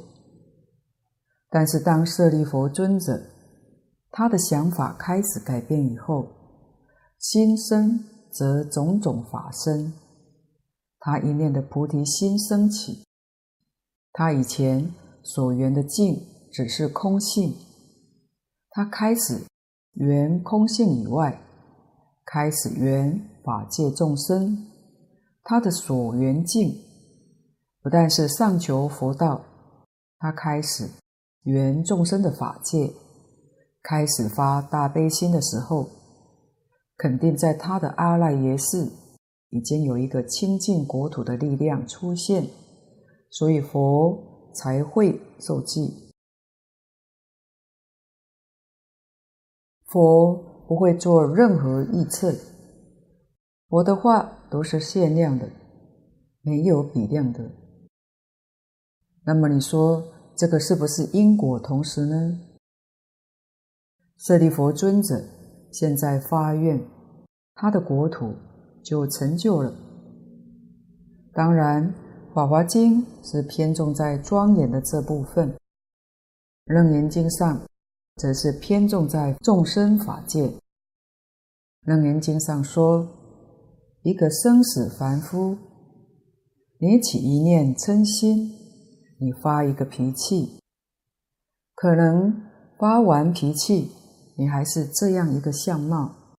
[1.48, 3.22] 但是当舍利佛尊者
[4.10, 6.28] 他的想法开始改变以后，
[7.18, 8.00] 心生
[8.30, 9.92] 则种种法生，
[10.98, 13.04] 他一念的菩提心升起，
[14.12, 16.20] 他以前所缘的境
[16.52, 17.54] 只是空性。
[18.70, 19.44] 他开始
[19.94, 21.40] 缘空性以外，
[22.26, 24.66] 开始缘法界众生。
[25.48, 26.74] 他的所缘境
[27.80, 29.44] 不但是上求佛道，
[30.18, 30.90] 他开始
[31.44, 32.92] 缘众生的法界，
[33.80, 35.88] 开始发大悲心的时候，
[36.96, 38.90] 肯定在他的阿赖耶识
[39.50, 42.50] 已经有一个清净国土的力量出现，
[43.30, 46.12] 所以佛才会受记。
[49.84, 50.34] 佛
[50.66, 52.34] 不会做任何预测，
[53.68, 55.48] 我的话都是限量的，
[56.42, 57.50] 没有比量的。
[59.24, 60.04] 那么你说
[60.36, 62.40] 这个是不是因果同时呢？
[64.18, 65.22] 舍利弗尊者
[65.72, 66.80] 现在发愿，
[67.54, 68.34] 他的国土
[68.82, 69.74] 就成就了。
[71.32, 71.94] 当然，
[72.34, 75.52] 《法华经》是偏重在庄严的这部分，
[76.66, 77.60] 《楞严经》上。
[78.16, 80.48] 则是偏重在众生法界，
[81.82, 83.06] 《楞严经》上说，
[84.06, 85.58] 一个生死凡夫，
[86.78, 88.52] 你起一念嗔心，
[89.18, 90.60] 你发一个脾气，
[91.74, 92.32] 可能
[92.78, 93.90] 发完脾气，
[94.36, 96.36] 你还是这样一个相貌，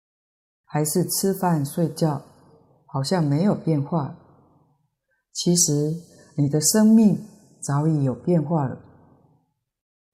[0.64, 2.22] 还是吃饭睡觉，
[2.86, 4.18] 好像没有变化。
[5.34, 5.94] 其实
[6.38, 7.20] 你的生命
[7.62, 8.80] 早已有变化了，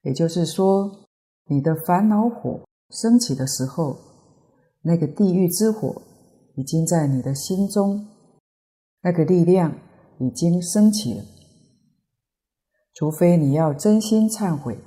[0.02, 1.02] 也就是说。
[1.46, 3.98] 你的烦恼火升起的时候，
[4.82, 6.02] 那个地狱之火
[6.56, 8.08] 已经在你的心中，
[9.02, 9.76] 那个力量
[10.20, 11.24] 已经升起了。
[12.94, 14.78] 除非你要真心忏悔，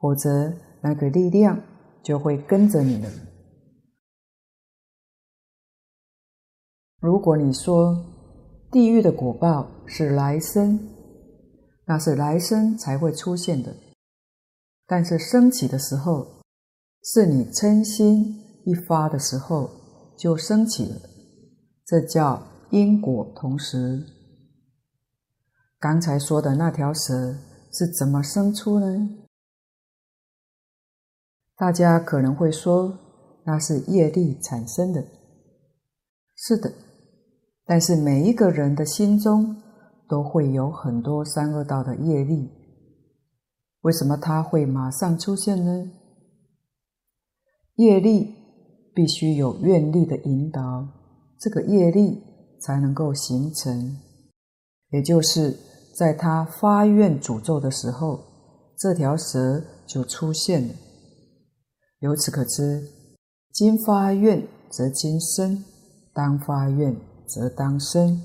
[0.00, 0.52] 否则
[0.82, 1.60] 那个力量
[2.02, 3.10] 就会跟着你了。
[7.00, 7.94] 如果你说
[8.70, 10.78] 地狱的果报是来生，
[11.86, 13.74] 那是来生才会出现的，
[14.86, 16.42] 但是升起的时候，
[17.02, 19.68] 是你嗔心一发的时候
[20.16, 21.00] 就升起了，
[21.84, 24.06] 这叫因果同时。
[25.78, 27.36] 刚才说的那条蛇
[27.72, 28.86] 是怎么生出呢？
[31.56, 32.98] 大家可能会说，
[33.44, 35.04] 那是业力产生的。
[36.34, 36.72] 是的。
[37.66, 39.62] 但是每一个人的心中
[40.06, 42.50] 都会有很多三恶道的业力，
[43.80, 45.90] 为什么它会马上出现呢？
[47.76, 48.34] 业力
[48.94, 50.86] 必须有愿力的引导，
[51.40, 52.22] 这个业力
[52.60, 53.98] 才能够形成。
[54.90, 55.56] 也就是
[55.96, 58.20] 在他发愿诅咒的时候，
[58.78, 60.74] 这条蛇就出现了。
[62.00, 62.88] 由此可知，
[63.52, 65.64] 今发愿则今生，
[66.12, 66.94] 当发愿。
[67.26, 68.20] 则当生。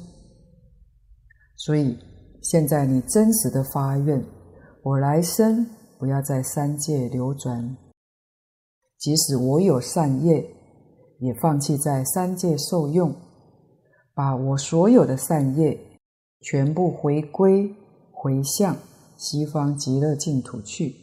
[1.55, 1.97] 所以，
[2.43, 4.21] 现在你真实的发愿，
[4.83, 5.65] 我来生
[5.97, 7.77] 不要在三界流转，
[8.97, 10.45] 即使我有善业，
[11.19, 13.13] 也放弃在三界受用，
[14.13, 15.79] 把我所有的善业
[16.41, 17.75] 全部回归
[18.11, 18.77] 回向
[19.17, 20.95] 西方极乐净土去。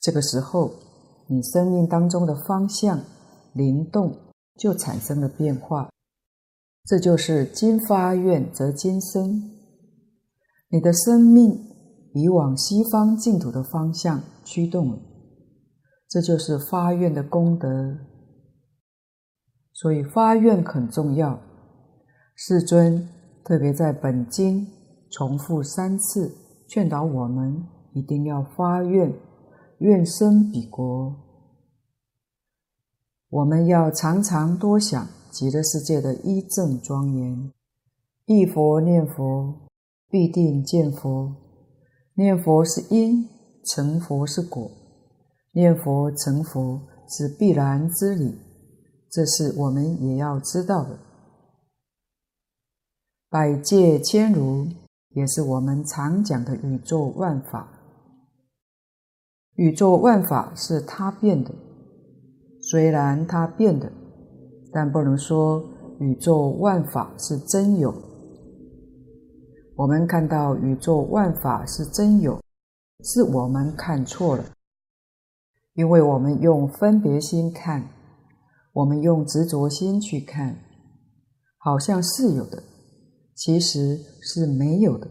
[0.00, 0.70] 这个时候，
[1.28, 3.02] 你生命当中的方向
[3.54, 4.14] 灵动
[4.56, 5.90] 就产生了变化。
[6.84, 9.50] 这就是今发愿则今生，
[10.68, 11.58] 你的生命
[12.12, 14.98] 已往西方净土的方向驱动了，
[16.08, 17.96] 这就是发愿的功德。
[19.84, 21.38] 所以发愿很重要，
[22.34, 23.06] 世尊
[23.44, 24.66] 特别在本经
[25.10, 26.34] 重复三次，
[26.66, 27.62] 劝导我们
[27.92, 29.12] 一定要发愿，
[29.80, 31.14] 愿生彼国。
[33.28, 35.06] 我们要常常多想。
[35.30, 37.52] 极乐世界的一正庄严，
[38.24, 39.68] 一佛念佛，
[40.08, 41.36] 必定见佛。
[42.14, 43.28] 念佛是因，
[43.66, 44.70] 成佛是果。
[45.52, 48.38] 念佛成佛是必然之理，
[49.14, 50.98] 这是我们也要知道的。
[53.30, 54.66] 百界千如，
[55.10, 57.68] 也是我们常讲的宇宙万法。
[59.54, 61.54] 宇宙万法是他变的，
[62.60, 63.92] 虽然他变的。
[64.72, 65.62] 但不能说
[66.00, 67.94] 宇宙万法是真有。
[69.76, 72.42] 我们看到宇宙万法是真有，
[73.04, 74.44] 是我们看错了，
[75.74, 77.88] 因为我们用分别心看，
[78.74, 80.58] 我们用执着心去看，
[81.56, 82.62] 好像是有的，
[83.34, 85.08] 其实是没有的。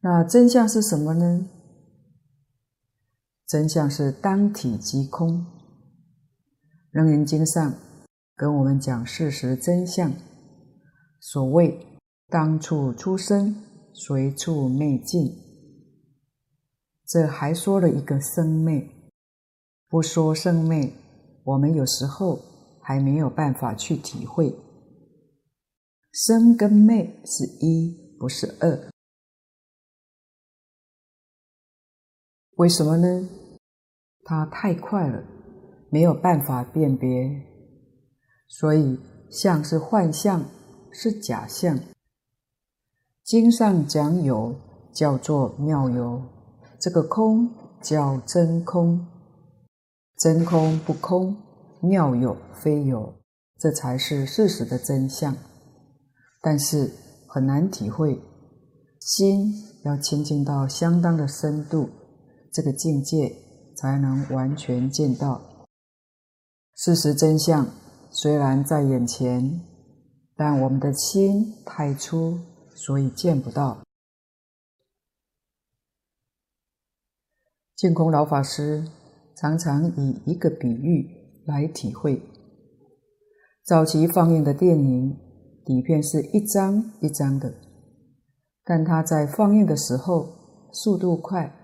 [0.00, 1.48] 那真相是什么呢？
[3.46, 5.46] 真相是当体即空。
[6.90, 7.74] 楞严经上
[8.34, 10.12] 跟我们讲事实真相，
[11.20, 11.86] 所谓
[12.28, 13.54] 当处出生，
[13.94, 15.32] 随处灭尽。
[17.06, 18.88] 这还说了一个生灭，
[19.88, 20.92] 不说生灭，
[21.48, 22.38] 我们有时候
[22.82, 24.54] 还没有办法去体会。
[26.12, 28.90] 生跟灭是一，不是二。
[32.56, 33.28] 为什么呢？
[34.24, 35.24] 它太快了。
[35.90, 37.08] 没有办法辨别，
[38.46, 40.44] 所以相是幻象，
[40.92, 41.78] 是假象。
[43.24, 44.54] 经上讲有，
[44.92, 46.20] 叫做妙有；
[46.78, 49.17] 这个空叫真空。
[50.18, 51.36] 真空不空，
[51.80, 53.14] 妙有非有，
[53.56, 55.36] 这才是事实的真相。
[56.42, 56.92] 但是
[57.28, 58.20] 很难体会，
[59.00, 59.52] 心
[59.84, 61.88] 要清净到相当的深度，
[62.52, 63.32] 这个境界
[63.76, 65.68] 才能完全见到。
[66.74, 67.68] 事实真相
[68.10, 69.60] 虽然在眼前，
[70.34, 72.40] 但我们的心太粗，
[72.74, 73.84] 所以见不到。
[77.76, 78.88] 净空老法师
[79.40, 81.08] 常常以一个比喻
[81.46, 82.20] 来体会：
[83.64, 85.16] 早期放映的电影
[85.64, 87.54] 底片是一张一张的，
[88.64, 90.28] 但它在放映的时候
[90.72, 91.54] 速度快，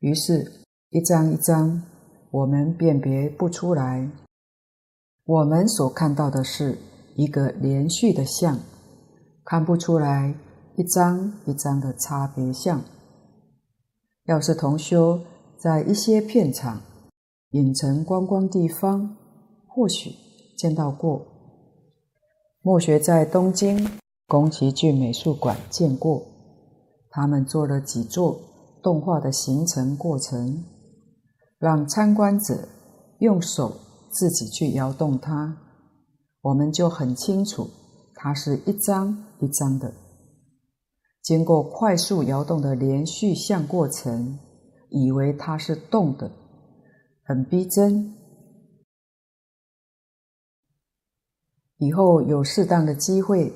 [0.00, 1.82] 于是，一张一张，
[2.30, 4.10] 我们辨别不出来。
[5.24, 6.76] 我们所看到的是
[7.14, 8.58] 一个连续的像，
[9.44, 10.34] 看不出来
[10.76, 12.82] 一张一张的差别像。
[14.24, 15.20] 要是同修
[15.62, 16.82] 在一些片场、
[17.50, 19.16] 影城观光地方，
[19.68, 20.10] 或许
[20.58, 21.24] 见到过。
[22.62, 23.88] 墨学在东京
[24.26, 26.20] 宫崎骏美术馆见过，
[27.10, 28.40] 他们做了几座
[28.82, 30.64] 动画的形成过程，
[31.60, 32.66] 让参观者
[33.20, 33.72] 用手
[34.10, 35.58] 自己去摇动它，
[36.40, 37.70] 我们就很清楚，
[38.16, 39.94] 它是一张一张的。
[41.22, 44.40] 经过快速摇动的连续相过程，
[44.92, 46.30] 以为它是动的，
[47.24, 48.14] 很逼真。
[51.78, 53.52] 以后有适当的机会，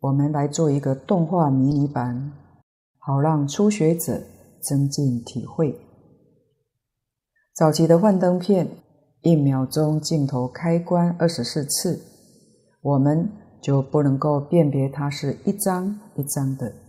[0.00, 2.32] 我们来做一个动画迷你版，
[2.98, 4.22] 好让初学者
[4.62, 5.78] 增进体会。
[7.54, 8.68] 早期的幻灯片，
[9.20, 12.00] 一秒钟镜头开关二十四次，
[12.80, 13.30] 我们
[13.60, 16.83] 就不能够辨别它是一张一张的。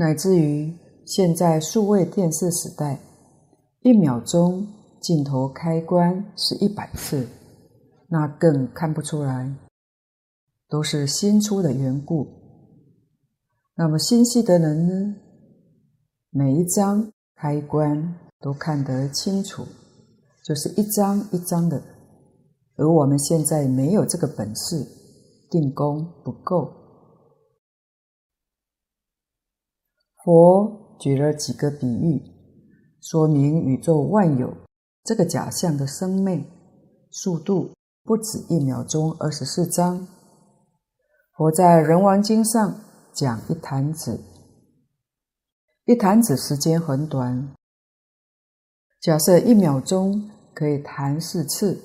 [0.00, 0.74] 乃至于
[1.04, 2.98] 现在数位电视时代，
[3.82, 4.66] 一秒钟
[4.98, 7.28] 镜头开关是一百次，
[8.08, 9.54] 那更看不出来，
[10.70, 12.26] 都是新出的缘故。
[13.74, 15.16] 那么心细的人呢，
[16.30, 19.66] 每一张开关都看得清楚，
[20.46, 21.78] 就是一张一张的。
[22.76, 24.82] 而我们现在没有这个本事，
[25.50, 26.79] 定功不够。
[30.22, 32.22] 佛举了几个比喻，
[33.00, 34.54] 说明宇宙万有
[35.02, 36.44] 这个假象的生灭
[37.10, 37.70] 速度
[38.04, 40.06] 不止一秒钟二十四张。
[41.34, 42.80] 佛在《人王经》上
[43.14, 44.20] 讲一弹指，
[45.86, 47.54] 一弹指时间很短。
[49.00, 51.82] 假设一秒钟可以弹四次，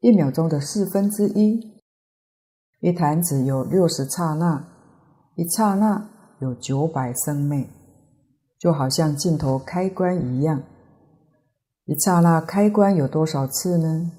[0.00, 1.80] 一秒钟的四分之一，
[2.80, 4.68] 一弹指有六十刹那，
[5.36, 6.19] 一刹那。
[6.40, 7.68] 有九百生灭，
[8.58, 10.62] 就好像镜头开关一样。
[11.84, 14.10] 一刹那开关有多少次呢？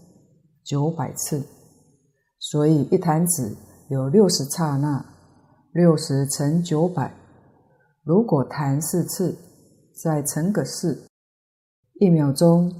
[0.64, 1.44] 九百次。
[2.40, 3.56] 所以一弹指
[3.90, 5.06] 有六十刹那，
[5.72, 7.14] 六十乘九百，
[8.04, 9.38] 如果弹四次，
[10.04, 11.08] 再乘个四，
[12.00, 12.74] 一秒钟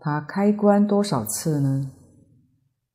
[0.00, 1.90] 它开关多少次呢？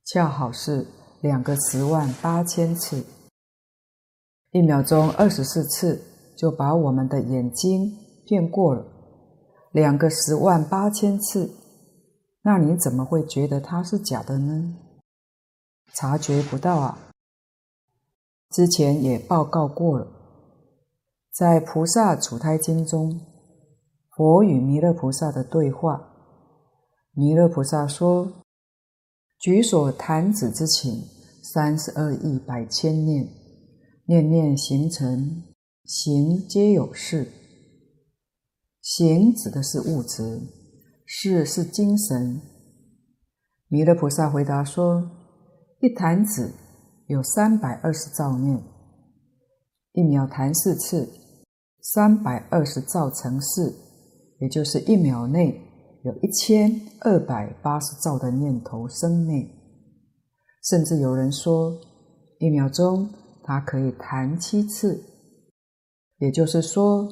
[0.05, 0.85] 恰好是
[1.21, 3.03] 两个十万八千次。
[4.51, 6.01] 一秒钟二十四次，
[6.35, 8.85] 就把我们的眼睛骗过了。
[9.71, 11.51] 两个十万八千次，
[12.41, 14.75] 那你怎么会觉得它是假的呢？
[15.93, 16.97] 察觉不到啊！
[18.49, 20.07] 之前也报告过了，
[21.31, 23.19] 在《菩萨处胎经》中，
[24.15, 26.09] 佛与弥勒菩萨的对话，
[27.13, 28.31] 弥勒菩萨说
[29.37, 31.03] ：“举所弹指之情，
[31.43, 33.27] 三十二亿百千念。”
[34.09, 35.43] 念念形成，
[35.83, 37.29] 行皆有事。
[38.81, 40.39] 行指的是物质，
[41.05, 42.39] 事是精神。
[43.67, 45.11] 弥勒菩萨回答说
[45.83, 46.49] ：“一弹指
[47.07, 48.57] 有三百二十兆念，
[49.91, 51.09] 一秒弹四次，
[51.81, 53.75] 三百二十兆乘四，
[54.39, 55.59] 也就是一秒内
[56.05, 59.45] 有一千二百八十兆的念头生灭。
[60.63, 61.77] 甚至有人说，
[62.39, 63.09] 一秒钟。”
[63.47, 65.01] 它可以弹七次，
[66.17, 67.07] 也就是说，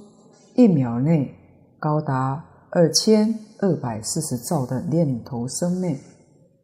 [0.54, 1.34] 一秒内
[1.80, 5.98] 高达二千二百四十兆的念头生灭，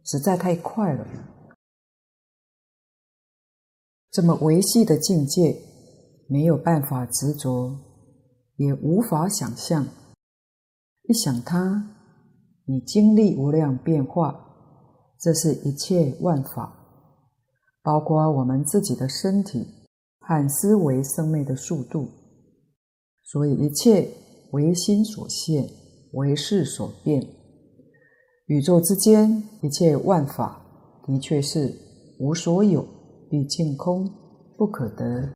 [0.03, 1.07] 实在太快了。
[4.11, 5.57] 这么微细的境界，
[6.27, 7.73] 没有办法执着，
[8.57, 9.87] 也无法想象。
[11.03, 11.95] 一想它，
[12.65, 14.37] 你经历无量变化，
[15.17, 16.80] 这是一切万法。
[17.83, 19.65] 包括我们自己的身体
[20.19, 22.07] 和思维生灭的速度，
[23.23, 24.07] 所以一切
[24.51, 25.67] 唯心所现，
[26.13, 27.21] 唯事所变。
[28.45, 30.61] 宇宙之间一切万法
[31.07, 31.73] 的确是
[32.19, 32.85] 无所有，
[33.29, 34.07] 毕竟空，
[34.57, 35.33] 不可得。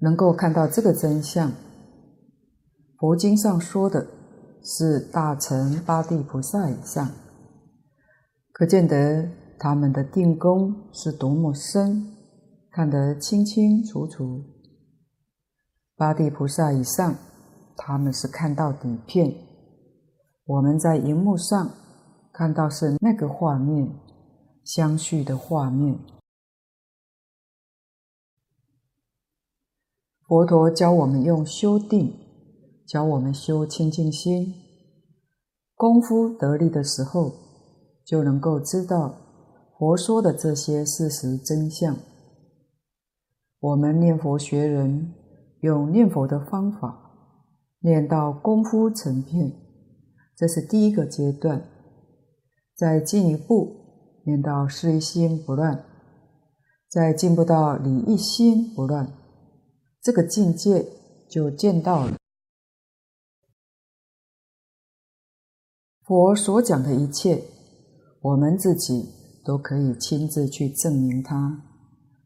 [0.00, 1.52] 能够看到这个真相，
[2.98, 4.06] 佛经上说的
[4.62, 7.10] 是大乘八地菩萨以上。
[8.58, 12.16] 可见得他们的定功是多么深，
[12.72, 14.42] 看得清清楚楚。
[15.94, 17.14] 八地菩萨以上，
[17.76, 19.32] 他们是看到底片。
[20.44, 21.70] 我们在荧幕上
[22.32, 23.94] 看到是那个画面，
[24.64, 25.96] 相续的画面。
[30.26, 32.12] 佛陀教我们用修定，
[32.84, 34.52] 教我们修清净心，
[35.76, 37.47] 功夫得力的时候。
[38.08, 39.14] 就能够知道
[39.76, 41.94] 佛说的这些事实真相。
[43.60, 45.12] 我们念佛学人
[45.60, 46.98] 用念佛的方法，
[47.80, 49.52] 念到功夫成片，
[50.34, 51.62] 这是第一个阶段。
[52.74, 55.84] 再进一步，念到事一心不乱，
[56.88, 59.12] 再进步到理一心不乱，
[60.00, 60.86] 这个境界
[61.28, 62.16] 就见到了。
[66.04, 67.42] 佛所讲的一切，
[68.20, 69.08] 我们自己
[69.44, 71.62] 都可以亲自去证明它，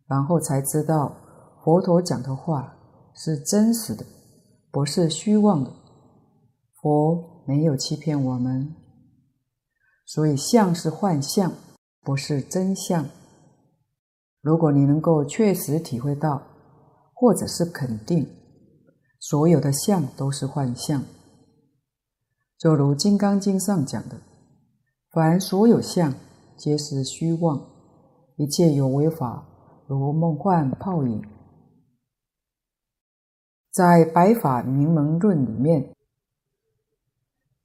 [0.06, 1.16] 然后才知道
[1.62, 2.74] 佛陀讲的话
[3.14, 4.04] 是真实的，
[4.70, 5.70] 不是虚妄的。
[6.80, 8.74] 佛没有欺骗我们。
[10.06, 11.52] 所以相是幻象，
[12.02, 13.06] 不是真相。
[14.40, 16.42] 如果你能够确实体会到，
[17.14, 18.28] 或者是肯定，
[19.20, 21.04] 所有的相都是幻象，
[22.58, 24.20] 就如《金刚经》上讲的
[25.12, 26.14] ：“凡所有相，
[26.56, 27.60] 皆是虚妄，
[28.36, 29.46] 一切有为法，
[29.86, 31.22] 如梦幻泡影。”
[33.70, 35.94] 在《百法明门论》里面，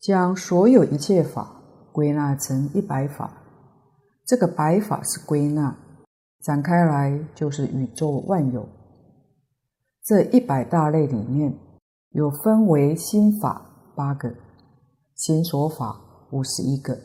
[0.01, 1.53] 将所有一切法。
[1.93, 3.41] 归纳成一百法，
[4.23, 5.75] 这个百法是归纳，
[6.43, 8.69] 展开来就是宇宙万有。
[10.03, 11.57] 这一百大类里面，
[12.11, 14.31] 有分为心法八个，
[15.15, 16.95] 心所法五十一个，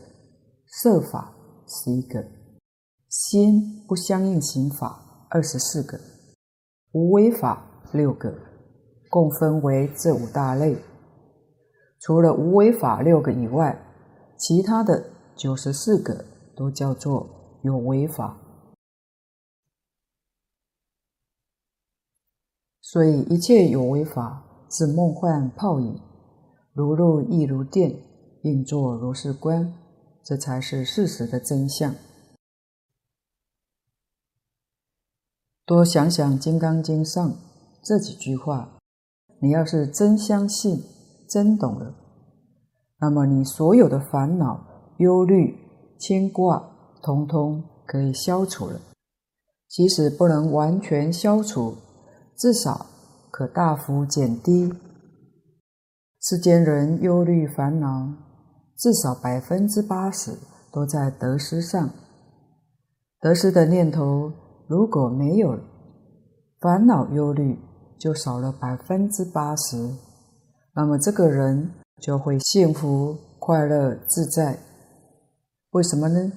[0.74, 1.34] 色法
[1.68, 2.24] 十一个，
[3.06, 6.00] 心不相应行法二十四个，
[6.92, 7.62] 无为法
[7.92, 8.34] 六个，
[9.10, 10.74] 共分为这五大类。
[12.00, 13.78] 除了无为法六个以外，
[14.38, 16.24] 其他的九十四个
[16.56, 18.40] 都叫做有为法，
[22.80, 26.00] 所以一切有为法是梦幻泡影，
[26.72, 27.94] 如露亦如电，
[28.42, 29.70] 应作如是观，
[30.24, 31.94] 这才是事实的真相。
[35.64, 37.36] 多想想《金刚经》上
[37.82, 38.78] 这几句话，
[39.40, 40.82] 你要是真相信、
[41.28, 41.94] 真懂了。
[43.00, 45.56] 那么你所有的烦恼、忧虑、
[45.98, 48.80] 牵挂，通通可以消除了。
[49.68, 51.76] 即使不能完全消除，
[52.36, 52.86] 至少
[53.30, 54.72] 可大幅减低。
[56.20, 58.12] 世间人忧虑烦恼，
[58.82, 60.36] 至少百分之八十
[60.72, 61.90] 都在得失上。
[63.20, 64.32] 得失的念头
[64.66, 65.56] 如果没有，
[66.60, 67.56] 烦恼忧虑
[67.96, 69.88] 就少了百分之八十。
[70.74, 71.70] 那么这个人。
[72.00, 74.58] 就会幸福、快乐、自在。
[75.70, 76.32] 为什么呢？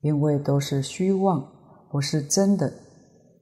[0.00, 1.44] 因为都是虚妄，
[1.90, 2.72] 不是真的，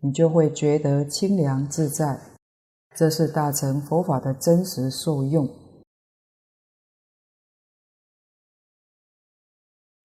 [0.00, 2.18] 你就会觉得清凉自在。
[2.96, 5.46] 这是大乘佛法的真实受用。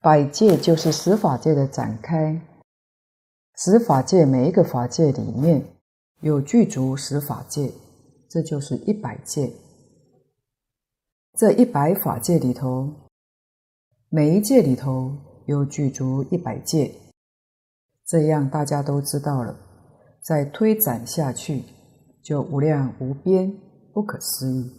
[0.02, 2.42] 百界就是十法界的展开，
[3.58, 5.62] 十法界每一个法界里面
[6.22, 7.74] 有具足十法界，
[8.30, 9.52] 这就是一百界。
[11.38, 12.90] 这一百法界里头，
[14.08, 16.96] 每一界里头有具足一百界，
[18.08, 19.54] 这样大家都知道了。
[20.22, 21.66] 再推展下去，
[22.24, 23.54] 就无量无边，
[23.94, 24.72] 不可思议，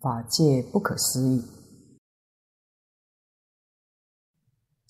[0.00, 1.44] 法界不可思议。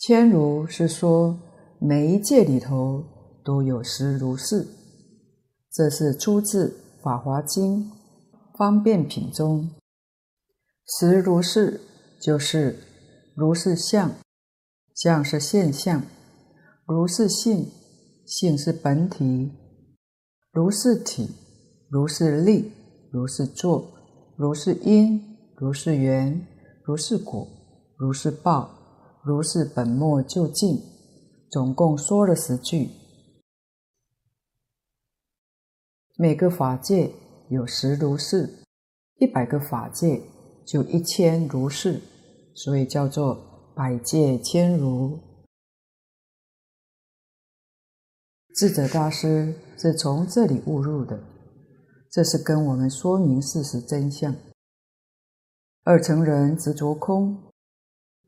[0.01, 1.39] 千如是说，
[1.79, 3.05] 每一界里头
[3.45, 4.67] 都有实如是，
[5.71, 6.69] 这是出自
[7.03, 7.85] 《法华经》
[8.57, 9.71] 方便品中。
[10.87, 11.83] 实如是，
[12.19, 12.79] 就是
[13.37, 14.11] 如是相，
[14.95, 16.01] 相是现象；
[16.87, 17.71] 如是性，
[18.25, 19.51] 性是本体；
[20.51, 21.29] 如是体，
[21.91, 22.73] 如是力，
[23.13, 23.93] 如是作，
[24.39, 26.47] 如是因，如是缘，
[26.87, 27.47] 如是果，
[27.99, 28.71] 如是报，
[29.23, 30.83] 如是本末究竟。
[31.51, 32.91] 总共说了十句，
[36.17, 37.13] 每个法界
[37.49, 38.65] 有十如是，
[39.17, 40.23] 一百个法界。
[40.67, 42.01] 就一千如是，
[42.55, 45.19] 所以叫做百界千如。
[48.55, 51.25] 智者大师是从这里悟入的，
[52.09, 54.37] 这是跟我们说明事实真相。
[55.83, 57.50] 二乘人执着空，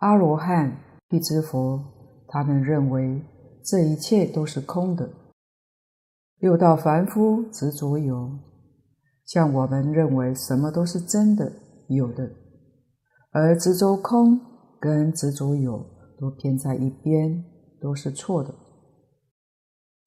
[0.02, 0.76] 阿罗汉、
[1.08, 1.80] 辟支佛，
[2.26, 3.22] 他们认为
[3.64, 5.08] 这一切都是空的。
[6.40, 8.28] 六道凡夫执着有，
[9.24, 11.52] 像我们认为什么都是真的。
[11.86, 12.28] 有的，
[13.30, 14.40] 而执着空
[14.80, 15.86] 跟执着有
[16.18, 17.44] 都偏在一边，
[17.80, 18.52] 都是错的。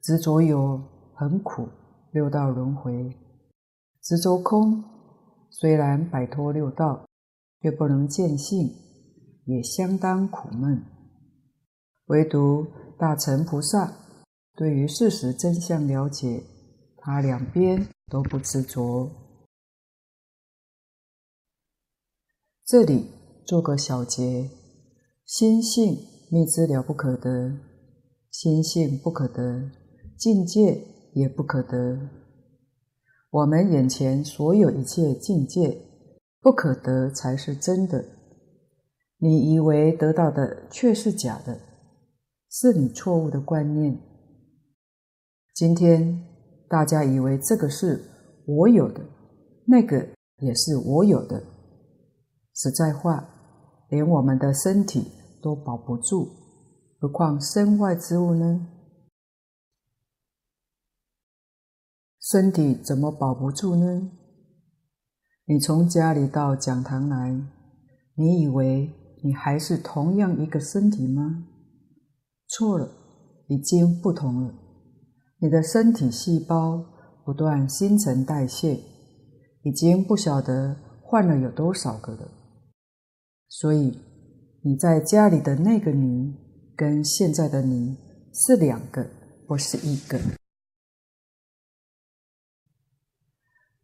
[0.01, 0.77] 执着有
[1.13, 1.69] 很苦，
[2.11, 2.91] 六道轮回；
[4.01, 4.83] 执着空
[5.49, 7.05] 虽然摆脱六道，
[7.61, 8.69] 却不能见性，
[9.45, 10.83] 也相当苦闷。
[12.05, 12.67] 唯独
[12.99, 13.91] 大乘菩萨
[14.55, 16.43] 对于事实真相了解，
[16.97, 19.09] 他两边都不执着。
[22.65, 23.09] 这里
[23.45, 24.49] 做个小结：
[25.25, 25.97] 心性
[26.31, 27.57] 密之了不可得，
[28.31, 29.69] 心性不可得，
[30.17, 30.83] 境界
[31.13, 32.09] 也不可得。
[33.29, 35.77] 我们眼前所有一切境界，
[36.39, 38.03] 不可得才是真的。
[39.17, 41.59] 你以为得到的却是假的，
[42.49, 43.97] 是你错误的观念。
[45.53, 46.21] 今天
[46.69, 48.03] 大家以为这个是
[48.45, 49.01] 我有的，
[49.65, 49.97] 那个
[50.39, 51.41] 也是我有的。
[52.53, 53.27] 实在话，
[53.89, 55.11] 连我们的身体
[55.41, 56.29] 都保不住，
[56.99, 58.67] 何况身外之物呢？
[62.19, 64.11] 身体怎么保不住呢？
[65.45, 67.31] 你从家里到讲堂来，
[68.15, 68.91] 你以为
[69.25, 71.47] 你还是同样一个身体吗？
[72.47, 72.87] 错了，
[73.47, 74.53] 已经不同了。
[75.39, 76.85] 你的身体细胞
[77.25, 78.79] 不断新陈代谢，
[79.63, 82.29] 已经不晓得换了有多少个了。
[83.49, 83.97] 所以
[84.61, 86.35] 你在家里的那个你，
[86.75, 87.97] 跟现在的你
[88.31, 89.09] 是两个，
[89.47, 90.19] 不是一个。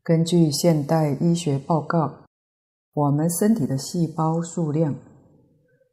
[0.03, 2.25] 根据现代医学报告，
[2.93, 4.93] 我们身体的细胞数量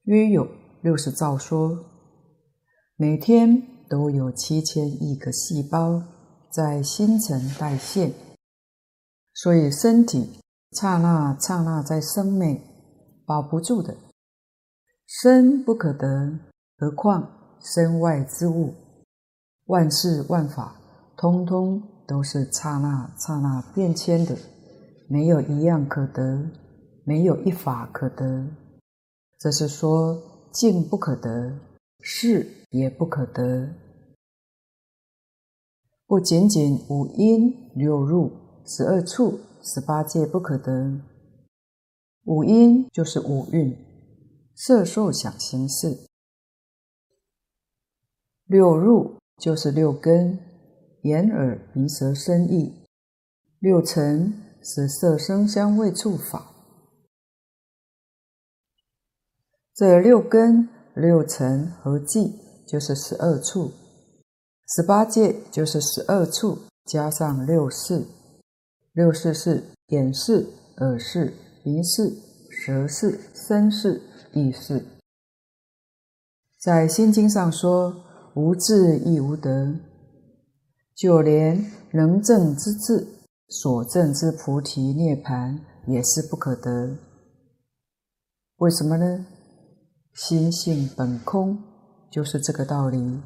[0.09, 0.49] 约有
[0.83, 1.79] 六十兆说，
[2.97, 3.79] 每天。
[3.91, 6.03] 都有七千亿个细胞
[6.53, 8.13] 在新陈代谢，
[9.33, 10.41] 所以身体
[10.73, 12.61] 刹那刹那在生灭，
[13.25, 13.97] 保不住的。
[15.07, 16.39] 身不可得，
[16.77, 17.31] 何况
[17.63, 18.75] 身外之物？
[19.69, 20.77] 万事万法，
[21.17, 24.37] 通通都是刹那刹那变迁的，
[25.09, 26.47] 没有一样可得，
[27.05, 28.47] 没有一法可得。
[29.39, 31.59] 这是说境不可得。
[32.01, 33.74] 事也不可得，
[36.07, 38.30] 不仅仅五阴六入
[38.64, 41.01] 十二处十八界不可得。
[42.24, 43.76] 五阴就是五蕴，
[44.55, 46.07] 色受想行识；
[48.47, 50.39] 六入就是六根，
[51.03, 52.86] 眼耳鼻舌身意；
[53.59, 54.32] 六尘
[54.62, 56.58] 是色声香味触法。
[59.79, 60.68] 这六根。
[60.95, 62.35] 六尘合计
[62.66, 63.70] 就是十二处，
[64.66, 68.05] 十八界就是十二处加上六识，
[68.95, 70.45] 六识是眼识、
[70.79, 72.12] 耳识、鼻识、
[72.51, 74.03] 舌识、身识、
[74.33, 74.85] 意识。
[76.59, 78.05] 在《心经》上说
[78.35, 79.79] ：“无智亦无得，
[80.97, 83.07] 就连能证之智，
[83.47, 86.97] 所证之菩提涅槃也是不可得。
[88.57, 89.24] 为什么呢？”
[90.21, 91.62] 心性本空，
[92.11, 93.21] 就是这个道理。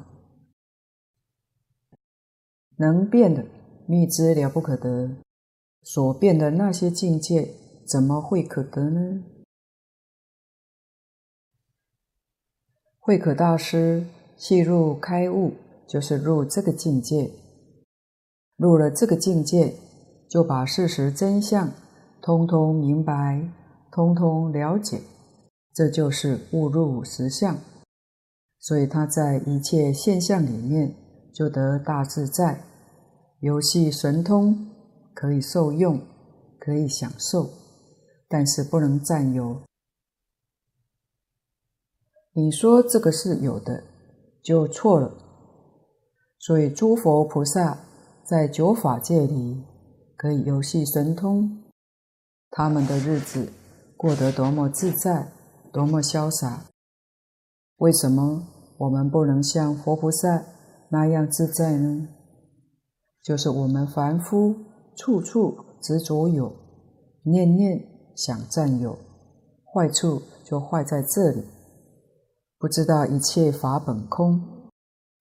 [2.77, 3.43] 能变的
[3.87, 5.09] 密知了不可得，
[5.81, 7.51] 所变的那些境界，
[7.87, 9.23] 怎么会可得呢？
[12.99, 14.05] 慧可大师
[14.37, 15.55] 契入开悟，
[15.87, 17.31] 就是入这个境界。
[18.55, 19.73] 入了这个境界，
[20.29, 21.71] 就把事实真相
[22.21, 23.49] 通通明白，
[23.91, 25.01] 通通了解。
[25.73, 27.57] 这就是悟入实相，
[28.59, 30.93] 所以他在一切现象里面
[31.33, 32.63] 就得大自在，
[33.39, 34.69] 游戏神通，
[35.15, 35.99] 可以受用，
[36.59, 37.49] 可以享受，
[38.27, 39.63] 但是不能占有。
[42.33, 43.83] 你说这个是有的，
[44.43, 45.11] 就错了。
[46.37, 47.79] 所以诸佛菩萨
[48.23, 49.63] 在九法界里
[50.15, 51.63] 可以游戏神通，
[52.51, 53.51] 他们的日子
[53.97, 55.31] 过得多么自在！
[55.73, 56.67] 多么潇洒！
[57.77, 58.43] 为什么
[58.77, 60.45] 我们不能像佛菩萨
[60.89, 62.09] 那样自在呢？
[63.23, 64.55] 就是我们凡夫
[64.95, 66.53] 处处执着有，
[67.23, 67.83] 念念
[68.15, 68.95] 想占有，
[69.73, 71.43] 坏处就坏在这里。
[72.59, 74.69] 不知道一切法本空，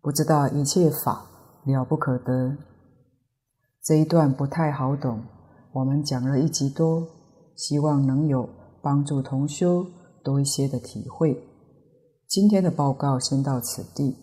[0.02, 1.24] 不知道一切法
[1.64, 2.58] 了不可得。
[3.82, 5.22] 这一段不太好懂，
[5.72, 7.08] 我们讲了一集多，
[7.56, 8.46] 希望能有
[8.82, 9.86] 帮助同修。
[10.24, 11.36] 多一些的体会。
[12.28, 14.16] 今天的报告先到此地，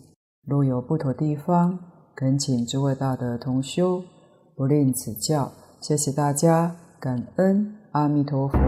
[0.46, 1.78] 若有不妥地方，
[2.16, 4.02] 恳请诸位大德同修
[4.56, 5.52] 不吝指教。
[5.80, 8.58] 谢谢大家，感恩阿弥陀佛。